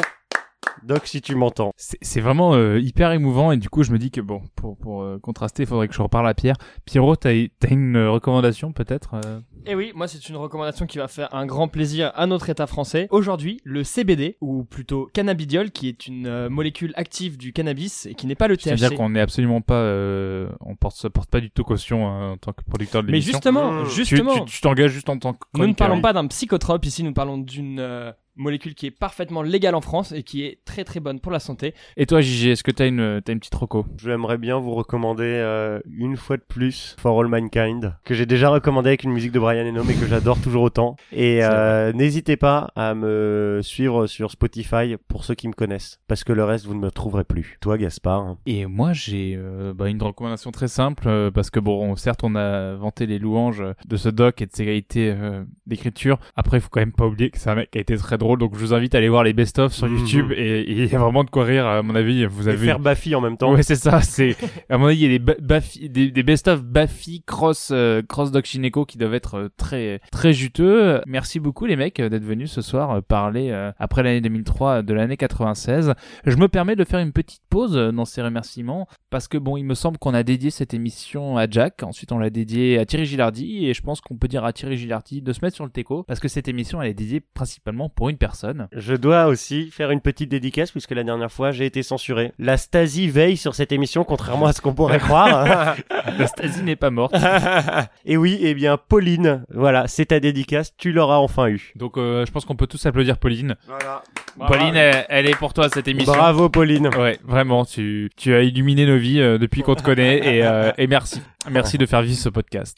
[0.84, 1.72] Doc, si tu m'entends.
[1.78, 5.02] C'est vraiment euh, hyper émouvant et du coup je me dis que bon pour pour
[5.04, 6.56] euh, contraster il faudrait que je reparle à Pierre.
[6.86, 9.40] Pierrot t'as t'as une euh, recommandation peut-être euh?
[9.66, 12.66] Et oui, moi c'est une recommandation qui va faire un grand plaisir à notre État
[12.66, 13.08] français.
[13.12, 18.16] Aujourd'hui, le CBD, ou plutôt cannabidiol, qui est une euh, molécule active du cannabis et
[18.16, 18.96] qui n'est pas le C'est à dire THC.
[18.98, 22.38] qu'on n'est absolument pas euh, on porte se porte pas du tout caution euh, en
[22.38, 23.34] tant que producteur de Mais l'émission.
[23.34, 23.86] justement, Mmh.
[23.90, 27.14] Justement, tu t'engages juste en tant que nous ne parlons pas d'un psychotrope ici, nous
[27.14, 31.00] parlons d'une euh, molécule qui est parfaitement légale en France et qui est très très
[31.00, 31.74] bonne pour la santé.
[31.98, 33.86] Et toi JG, est-ce que t'as une t'as une petite reco?
[33.98, 38.50] J'aimerais bien vous recommander euh, une fois de plus For All Mankind, que j'ai déjà
[38.50, 40.96] recommandé avec une musique de Brian Eno, mais que j'adore toujours autant.
[41.12, 46.24] Et euh, n'hésitez pas à me suivre sur Spotify pour ceux qui me connaissent, parce
[46.24, 47.58] que le reste, vous ne me trouverez plus.
[47.62, 48.38] Toi, Gaspard hein.
[48.46, 52.36] Et moi, j'ai euh, bah, une recommandation très simple euh, parce que bon, certes, on
[52.36, 56.20] a vanté les louanges de ce doc et de ses qualités euh, d'écriture.
[56.36, 58.18] Après, il faut quand même pas oublier que c'est un mec qui a été très
[58.18, 58.29] drôle.
[58.38, 59.98] Donc, je vous invite à aller voir les best-of sur Mhm.
[59.98, 61.66] YouTube et il y a vraiment de quoi rire.
[61.66, 63.54] À mon avis, vous Et avez faire Baffy en même temps.
[63.54, 64.02] Ouais, c'est ça.
[64.02, 64.36] C'est
[64.70, 68.02] à mon avis, il y a des ba- Baffy- des, des best-of Baffy cross euh,
[68.08, 71.02] cross Doc Shineko qui doivent être euh, très très juteux.
[71.08, 74.94] Merci beaucoup les mecs d'être venus ce soir euh, parler euh, après l'année 2003 de
[74.94, 75.94] l'année 96.
[76.26, 79.64] Je me permets de faire une petite pause dans ces remerciements parce que bon, il
[79.64, 81.84] me semble qu'on a dédié cette émission à Jack.
[81.84, 84.78] Ensuite, on l'a dédié à Thierry Gilardi et je pense qu'on peut dire à Thierry
[84.78, 87.90] Gilardi de se mettre sur le teco parce que cette émission elle est dédiée principalement
[87.90, 88.68] pour une personne.
[88.72, 92.32] Je dois aussi faire une petite dédicace puisque la dernière fois j'ai été censuré.
[92.38, 95.76] La Stasi veille sur cette émission contrairement à ce qu'on pourrait croire.
[96.20, 97.16] La Stasi n'est pas morte.
[98.06, 101.72] Et oui, eh bien Pauline, voilà, c'est ta dédicace, tu l'auras enfin eu.
[101.76, 103.56] Donc euh, je pense qu'on peut tous applaudir Pauline.
[103.68, 104.04] Voilà.
[104.48, 106.14] Pauline, elle, elle est pour toi cette émission.
[106.14, 106.90] Bravo Pauline.
[106.98, 110.72] Ouais, vraiment, tu, tu as illuminé nos vies euh, depuis qu'on te connaît et, euh,
[110.78, 111.22] et merci.
[111.50, 112.78] Merci de faire vivre ce podcast.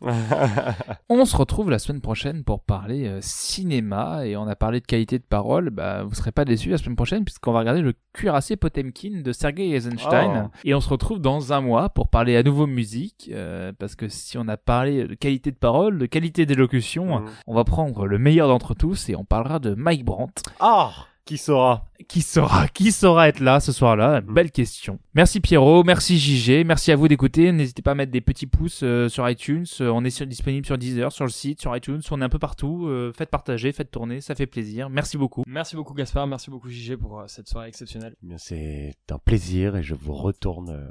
[1.10, 4.86] On se retrouve la semaine prochaine pour parler euh, cinéma et on a parlé de
[4.86, 5.72] qualité de parole.
[5.72, 9.32] Bah, vous serez pas déçus la semaine prochaine puisqu'on va regarder le cuirassé Potemkin de
[9.32, 10.58] Sergei Eisenstein Oh.
[10.64, 14.08] et on se retrouve dans un mois pour parler à nouveau musique euh, parce que
[14.08, 17.26] si on a parlé de qualité de parole, de qualité d'élocution, Mm.
[17.48, 20.44] on va prendre le meilleur d'entre tous et on parlera de Mike Brandt.
[20.60, 20.92] Ah,
[21.26, 24.22] qui saura Qui saura, qui saura être là ce soir-là?
[24.22, 24.34] Mm.
[24.34, 25.00] Belle question.
[25.14, 27.52] Merci Pierrot, merci JG, merci à vous d'écouter.
[27.52, 29.66] N'hésitez pas à mettre des petits pouces euh, sur iTunes.
[29.82, 32.02] Euh, on est sur- disponible sur Deezer, sur le site, sur iTunes.
[32.12, 32.88] On est un peu partout.
[32.88, 34.90] Euh, faites partager, faites tourner, ça fait plaisir.
[34.90, 35.44] Merci beaucoup.
[35.48, 38.16] Merci beaucoup Gaspard, merci beaucoup JG pour euh, cette soirée exceptionnelle.
[38.24, 40.88] Eh C'est un plaisir et je vous retourne euh,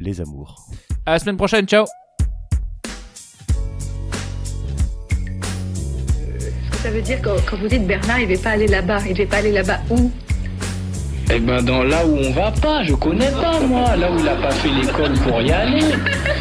[0.00, 0.56] les amours.
[1.06, 1.84] À la semaine prochaine, ciao
[6.82, 8.98] Ça veut dire que quand vous dites Bernard, il ne va pas aller là-bas.
[9.06, 10.10] Il ne va pas aller là-bas où?
[11.32, 14.28] Eh ben dans là où on va pas, je connais pas moi, là où il
[14.28, 15.84] a pas fait l'école pour y aller.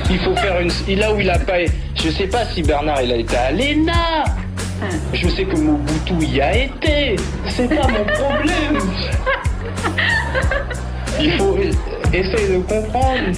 [0.10, 1.60] Il faut faire une là où il a pas
[1.94, 4.26] je sais pas si Bernard il a été à l'ENA.
[5.14, 7.16] Je sais que Mobutu y a été.
[7.48, 8.82] C'est pas mon problème.
[11.22, 11.56] Il faut
[12.12, 13.32] essayer de comprendre.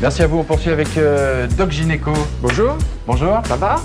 [0.00, 2.12] Merci à vous, on poursuit avec euh, Doc Gineco.
[2.40, 2.78] Bonjour.
[3.04, 3.42] Bonjour.
[3.46, 3.80] Ça va?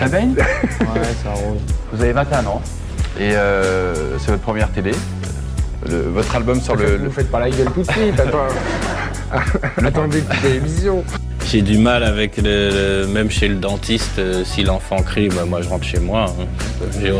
[0.00, 0.34] Ça baigne?
[0.34, 1.58] Ouais, ça roule.
[1.92, 2.62] Vous avez 21 ans
[3.18, 4.92] et euh, c'est votre première télé.
[5.88, 8.46] Le- votre album sur le, le- faites pas la gueule tout de suite, attends.
[9.84, 11.04] Attendez une télévision.
[11.46, 15.44] J'ai du mal avec le, le- même chez le dentiste, euh, si l'enfant crie, bah,
[15.46, 16.26] moi je rentre chez moi.
[16.40, 16.44] hein.
[17.00, 17.12] J'ai-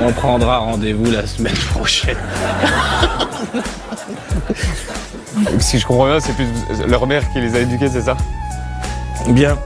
[0.00, 2.16] On prendra rendez-vous la semaine prochaine.
[5.58, 6.46] Si je comprends bien, c'est plus
[6.88, 8.16] leur mère qui les a éduqués, c'est ça?
[9.28, 9.58] Bien.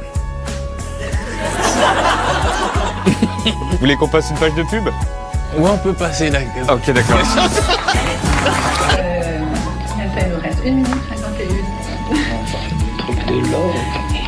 [3.44, 4.86] Vous voulez qu'on passe une page de pub?
[4.86, 6.40] Ouais, on peut passer la.
[6.72, 7.18] Ok, d'accord.
[10.66, 11.46] 1 minute 51.
[12.98, 13.74] Truc de l'or.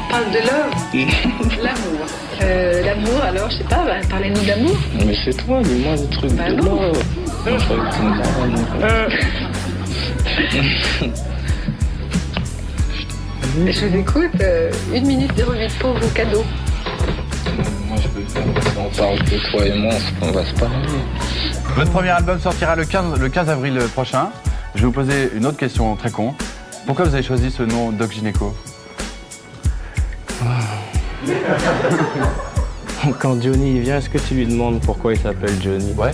[0.08, 0.72] Parle de love,
[1.62, 2.06] l'amour.
[2.42, 4.76] Euh, l'amour, alors, je sais pas, bah, parlez-nous d'amour.
[4.94, 6.92] Mais c'est toi, dis-moi des trucs Bah de l'or.
[7.44, 7.60] Parlais.
[13.70, 16.44] Je vous écoute, euh, 1 minute 08 pour vos cadeaux.
[18.96, 20.76] Parle que toi et moi, on va se parler.
[21.76, 24.28] Votre premier album sortira le 15, le 15 avril prochain.
[24.74, 26.34] Je vais vous poser une autre question très con.
[26.86, 28.54] Pourquoi vous avez choisi ce nom Doc Gynéco
[33.18, 35.92] Quand Johnny vient, est-ce que tu lui demandes pourquoi il s'appelle Johnny?
[35.94, 36.10] Ouais.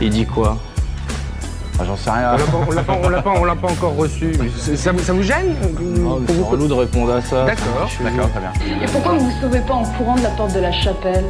[0.00, 0.58] Il dit quoi?
[1.78, 2.36] Ah, J'en sais rien.
[2.68, 2.98] On l'a pas-
[3.36, 4.32] on l'a pas, encore reçu.
[4.76, 5.54] Ça, vous- ça vous gêne?
[6.06, 7.44] Oh, mais C'est relou de répondre à ça.
[7.46, 8.52] D'accord, D'accord, très bien.
[8.82, 11.24] Et pourquoi vous ne sauvez pas en courant de la porte de la chapelle?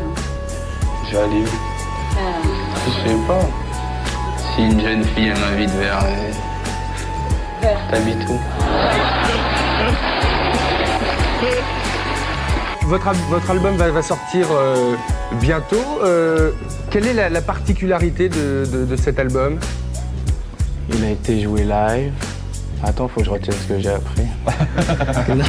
[1.16, 1.46] Aller où
[2.86, 3.48] Je sais pas.
[4.54, 5.98] Si une jeune fille elle m'invite vers.
[6.04, 6.30] euh,
[7.62, 7.78] Vers.
[7.90, 8.38] T'habites où
[12.86, 14.94] Votre, al- votre album va, va sortir euh,
[15.40, 15.76] bientôt.
[16.04, 16.50] Euh,
[16.90, 19.58] quelle est la, la particularité de, de- de cet album?
[20.92, 22.12] Il a été joué live.
[22.84, 24.26] Attends, faut que je retienne ce que j'ai appris.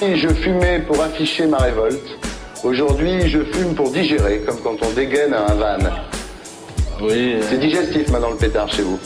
[0.16, 2.17] Je fumais pour afficher ma révolte.
[2.64, 5.78] Aujourd'hui, je fume pour digérer, comme quand on dégaine un van.
[7.00, 7.34] Oui.
[7.36, 8.98] euh, C'est digestif maintenant le pétard chez vous.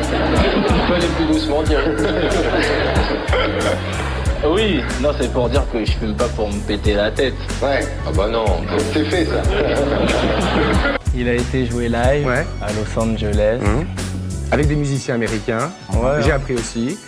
[0.00, 1.80] On peut aller plus doucement, dire.
[4.50, 7.34] oui, non, c'est pour dire que je fume pas pour me péter la tête.
[7.62, 7.80] Ouais.
[8.06, 8.46] Ah bah non.
[8.94, 9.42] C'est fait ça.
[11.14, 12.46] Il a été joué live Ouais.
[12.62, 13.58] à Los Angeles.
[14.50, 15.70] Avec des musiciens américains.
[15.92, 16.22] Ouais.
[16.22, 16.98] J'ai appris aussi.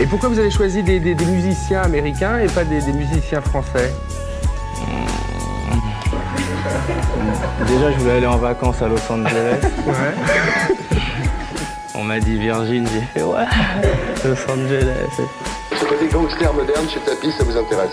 [0.00, 3.40] Et pourquoi vous avez choisi des, des- des musiciens américains et pas des, des musiciens
[3.40, 3.92] français
[7.66, 9.58] Déjà, je voulais aller en vacances à Los Angeles.
[9.86, 10.96] Ouais.
[11.94, 13.44] On m'a dit Virgin, j'ai fait ouais,
[14.24, 14.96] Los Angeles.
[15.78, 17.92] Ce côté gangster moderne chez Tapi, ça vous intéresse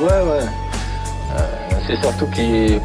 [0.00, 0.46] Ouais, ouais.
[1.38, 2.26] Euh, c'est surtout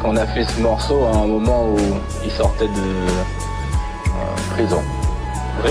[0.00, 1.78] qu'on a fait ce morceau à un moment où
[2.24, 3.45] il sortait de
[4.56, 4.82] prison.
[5.64, 5.70] Oui.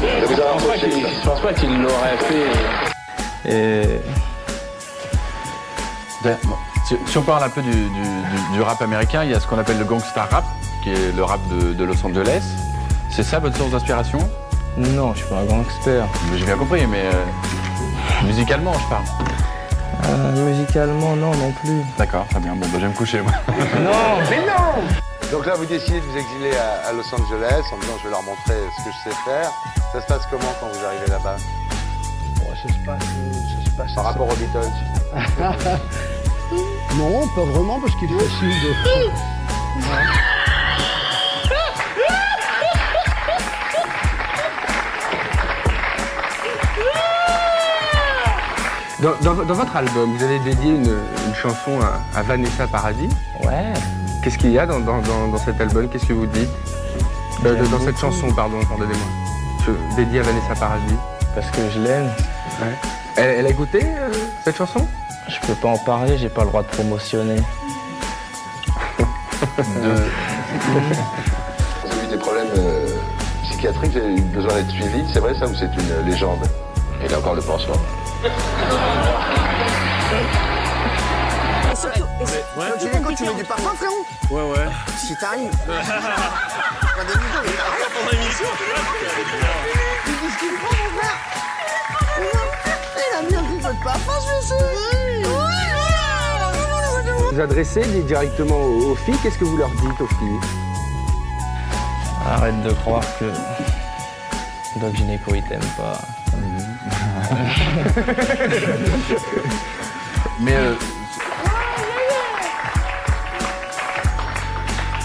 [0.00, 3.50] Je a pense pas qu'il l'aurait fait.
[3.50, 4.00] Et
[6.44, 6.54] bon,
[6.86, 9.40] Si, si on parle un peu du, du- du- du rap américain, il y a
[9.40, 10.44] ce qu'on appelle le gangsta rap,
[10.82, 12.42] qui est le rap de, de Los Angeles.
[13.10, 14.18] C'est ça votre source d'inspiration?
[14.76, 16.04] Non, je suis pas un gangster.
[16.36, 19.04] J'ai bien compris, mais euh, musicalement, je parle.
[20.08, 21.82] Euh, musicalement, non, non plus.
[21.98, 22.52] D'accord, très bien.
[22.54, 23.32] Bon, bah, je vais me coucher, moi.
[23.48, 24.84] Non, mais non
[25.30, 28.10] Donc là, vous décidez de vous exiler à, à Los Angeles en disant je vais
[28.10, 29.50] leur montrer ce que je sais faire.
[29.92, 31.36] Ça se passe comment quand vous arrivez là-bas?
[32.62, 33.92] Ça se passe, euh, ça se passe.
[33.94, 34.72] Par rapport aux Beatles
[36.96, 38.72] Non, pas vraiment, parce qu'il est facile de.
[49.00, 53.08] dans, dans- dans votre album, vous avez dédié une, une chanson à, à Vanessa Paradis.
[53.44, 53.72] Ouais.
[54.22, 56.48] Qu'est-ce qu'il y a dans, dans- dans- dans cet album Qu'est-ce que vous dites
[57.46, 59.06] Euh, Dans cette chanson, pardon, pardonnez-moi.
[59.96, 60.96] Dédiée à Vanessa Paradis.
[61.34, 62.06] Parce que je l'aime.
[62.60, 62.74] Ouais.
[63.16, 64.10] Elle, elle a écouté euh,
[64.44, 64.86] cette chanson?
[65.28, 67.36] Je peux pas en parler, j'ai pas le droit de promotionner.
[69.58, 69.64] Vous
[71.92, 72.86] avez eu des problèmes euh,
[73.44, 76.40] psychiatriques, vous avez eu besoin d'être suivi, c'est vrai ça ou c'est une légende?
[77.04, 77.76] Il a encore le pansement.
[82.28, 84.66] Tu mets quoi Tu mets du parfum, frérot Ouais, ouais.
[84.98, 85.50] Si t'arrives.
[85.66, 85.74] Pas
[87.04, 88.46] des mythos, mais rien pendant l'émission.
[90.04, 91.18] Tu dis ce qu'il prend, mon frère
[92.96, 94.54] Il a mis un petit peu de parfum, je sais.
[97.32, 99.18] Vous adressez directement aux, aux filles.
[99.22, 100.40] Qu'est-ce que vous leur dites aux filles?
[102.26, 103.26] Arrête de croire que
[104.80, 105.98] Doc Gynéco il t'aime pas.
[110.40, 110.74] Mais euh,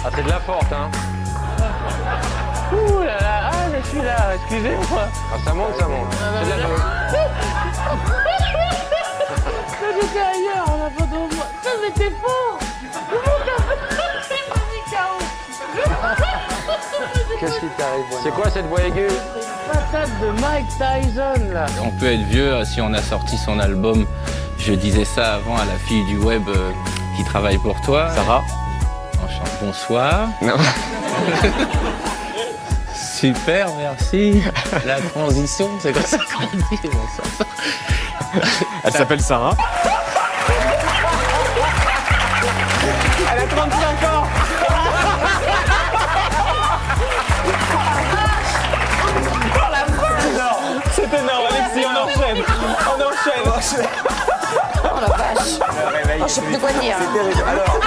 [0.06, 0.89] Ah, c'est de la forte, hein.
[2.74, 5.08] Ouh là là, ah, je suis là, excusez-moi.
[5.34, 6.14] Ah, ça monte, ça monte.
[6.43, 6.68] C'est de la
[9.80, 11.45] Ça j'étais ailleurs en avant de moi.
[11.64, 12.60] Ça c'était fort.
[17.39, 19.08] Qu'est-ce qui t'arrive C'est quoi cette voix aiguë
[19.72, 21.66] Patate de Mike Tyson là.
[21.82, 24.06] On peut être vieux si on a sorti son album.
[24.58, 26.72] Je disais ça avant à la fille du web euh,
[27.16, 28.10] qui travaille pour toi.
[28.10, 28.41] Sarah.
[29.62, 30.30] Bonsoir.
[30.42, 30.56] Non.
[32.96, 34.44] Super, merci.
[34.86, 36.80] La transition, c'est comme ça qu'on dit.
[36.84, 37.48] bonsoir.
[38.84, 39.56] Elle s'appelle Sarah.
[43.32, 44.28] Elle a 35 ans
[56.34, 57.44] je sais plus quoi dire C'est terrible.
[57.48, 57.80] Alors.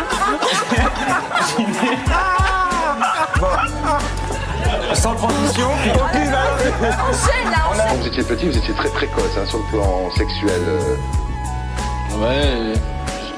[4.94, 6.34] Sans transition, aucune.
[6.34, 10.60] Enchaîne là, Quand vous étiez petit, vous étiez très précoce hein, sur le plan sexuel.
[10.68, 10.96] euh.
[12.18, 12.74] Ouais.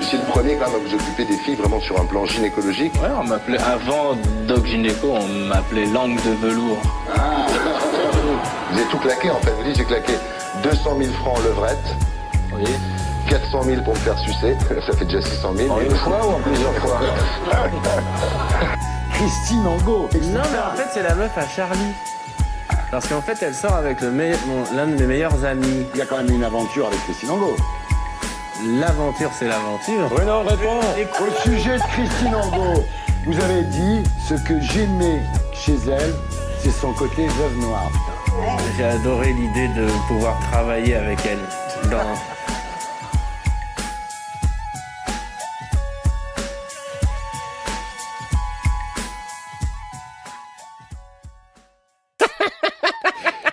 [0.02, 2.94] C'est le premier quand même à vous occuper des filles vraiment sur un plan gynécologique.
[3.02, 4.14] Ouais, on m'appelait avant
[4.46, 6.78] Doc Gynéco, on m'appelait langue de velours.
[8.70, 9.50] Vous avez tout claqué en fait.
[9.52, 10.14] Vous dites j'ai claqué
[10.62, 11.84] 200 000 francs en levrette.
[12.54, 12.64] Oui.
[13.28, 14.56] 400 000 pour me faire sucer.
[14.86, 15.70] Ça fait déjà 600 000.
[15.70, 17.00] En une fois ou en plusieurs fois?
[19.12, 20.08] Christine Angot.
[20.14, 21.92] Non, mais en fait, c'est la meuf à Charlie.
[22.90, 24.10] Parce qu'en fait, elle sort avec l'un
[24.86, 25.86] de mes meilleurs amis.
[25.94, 27.56] Il y a quand même une aventure avec Christine Angot.
[28.64, 30.10] L'aventure, c'est l'aventure.
[30.16, 30.80] Oui, non, réponds.
[30.80, 32.84] Au sujet de Christine Angot,
[33.26, 35.20] vous avez dit ce que j'aimais
[35.52, 36.14] chez elle,
[36.60, 37.90] c'est son côté veuve noire.
[38.76, 41.90] J'ai adoré l'idée de pouvoir travailler avec elle.
[41.90, 42.14] Dans...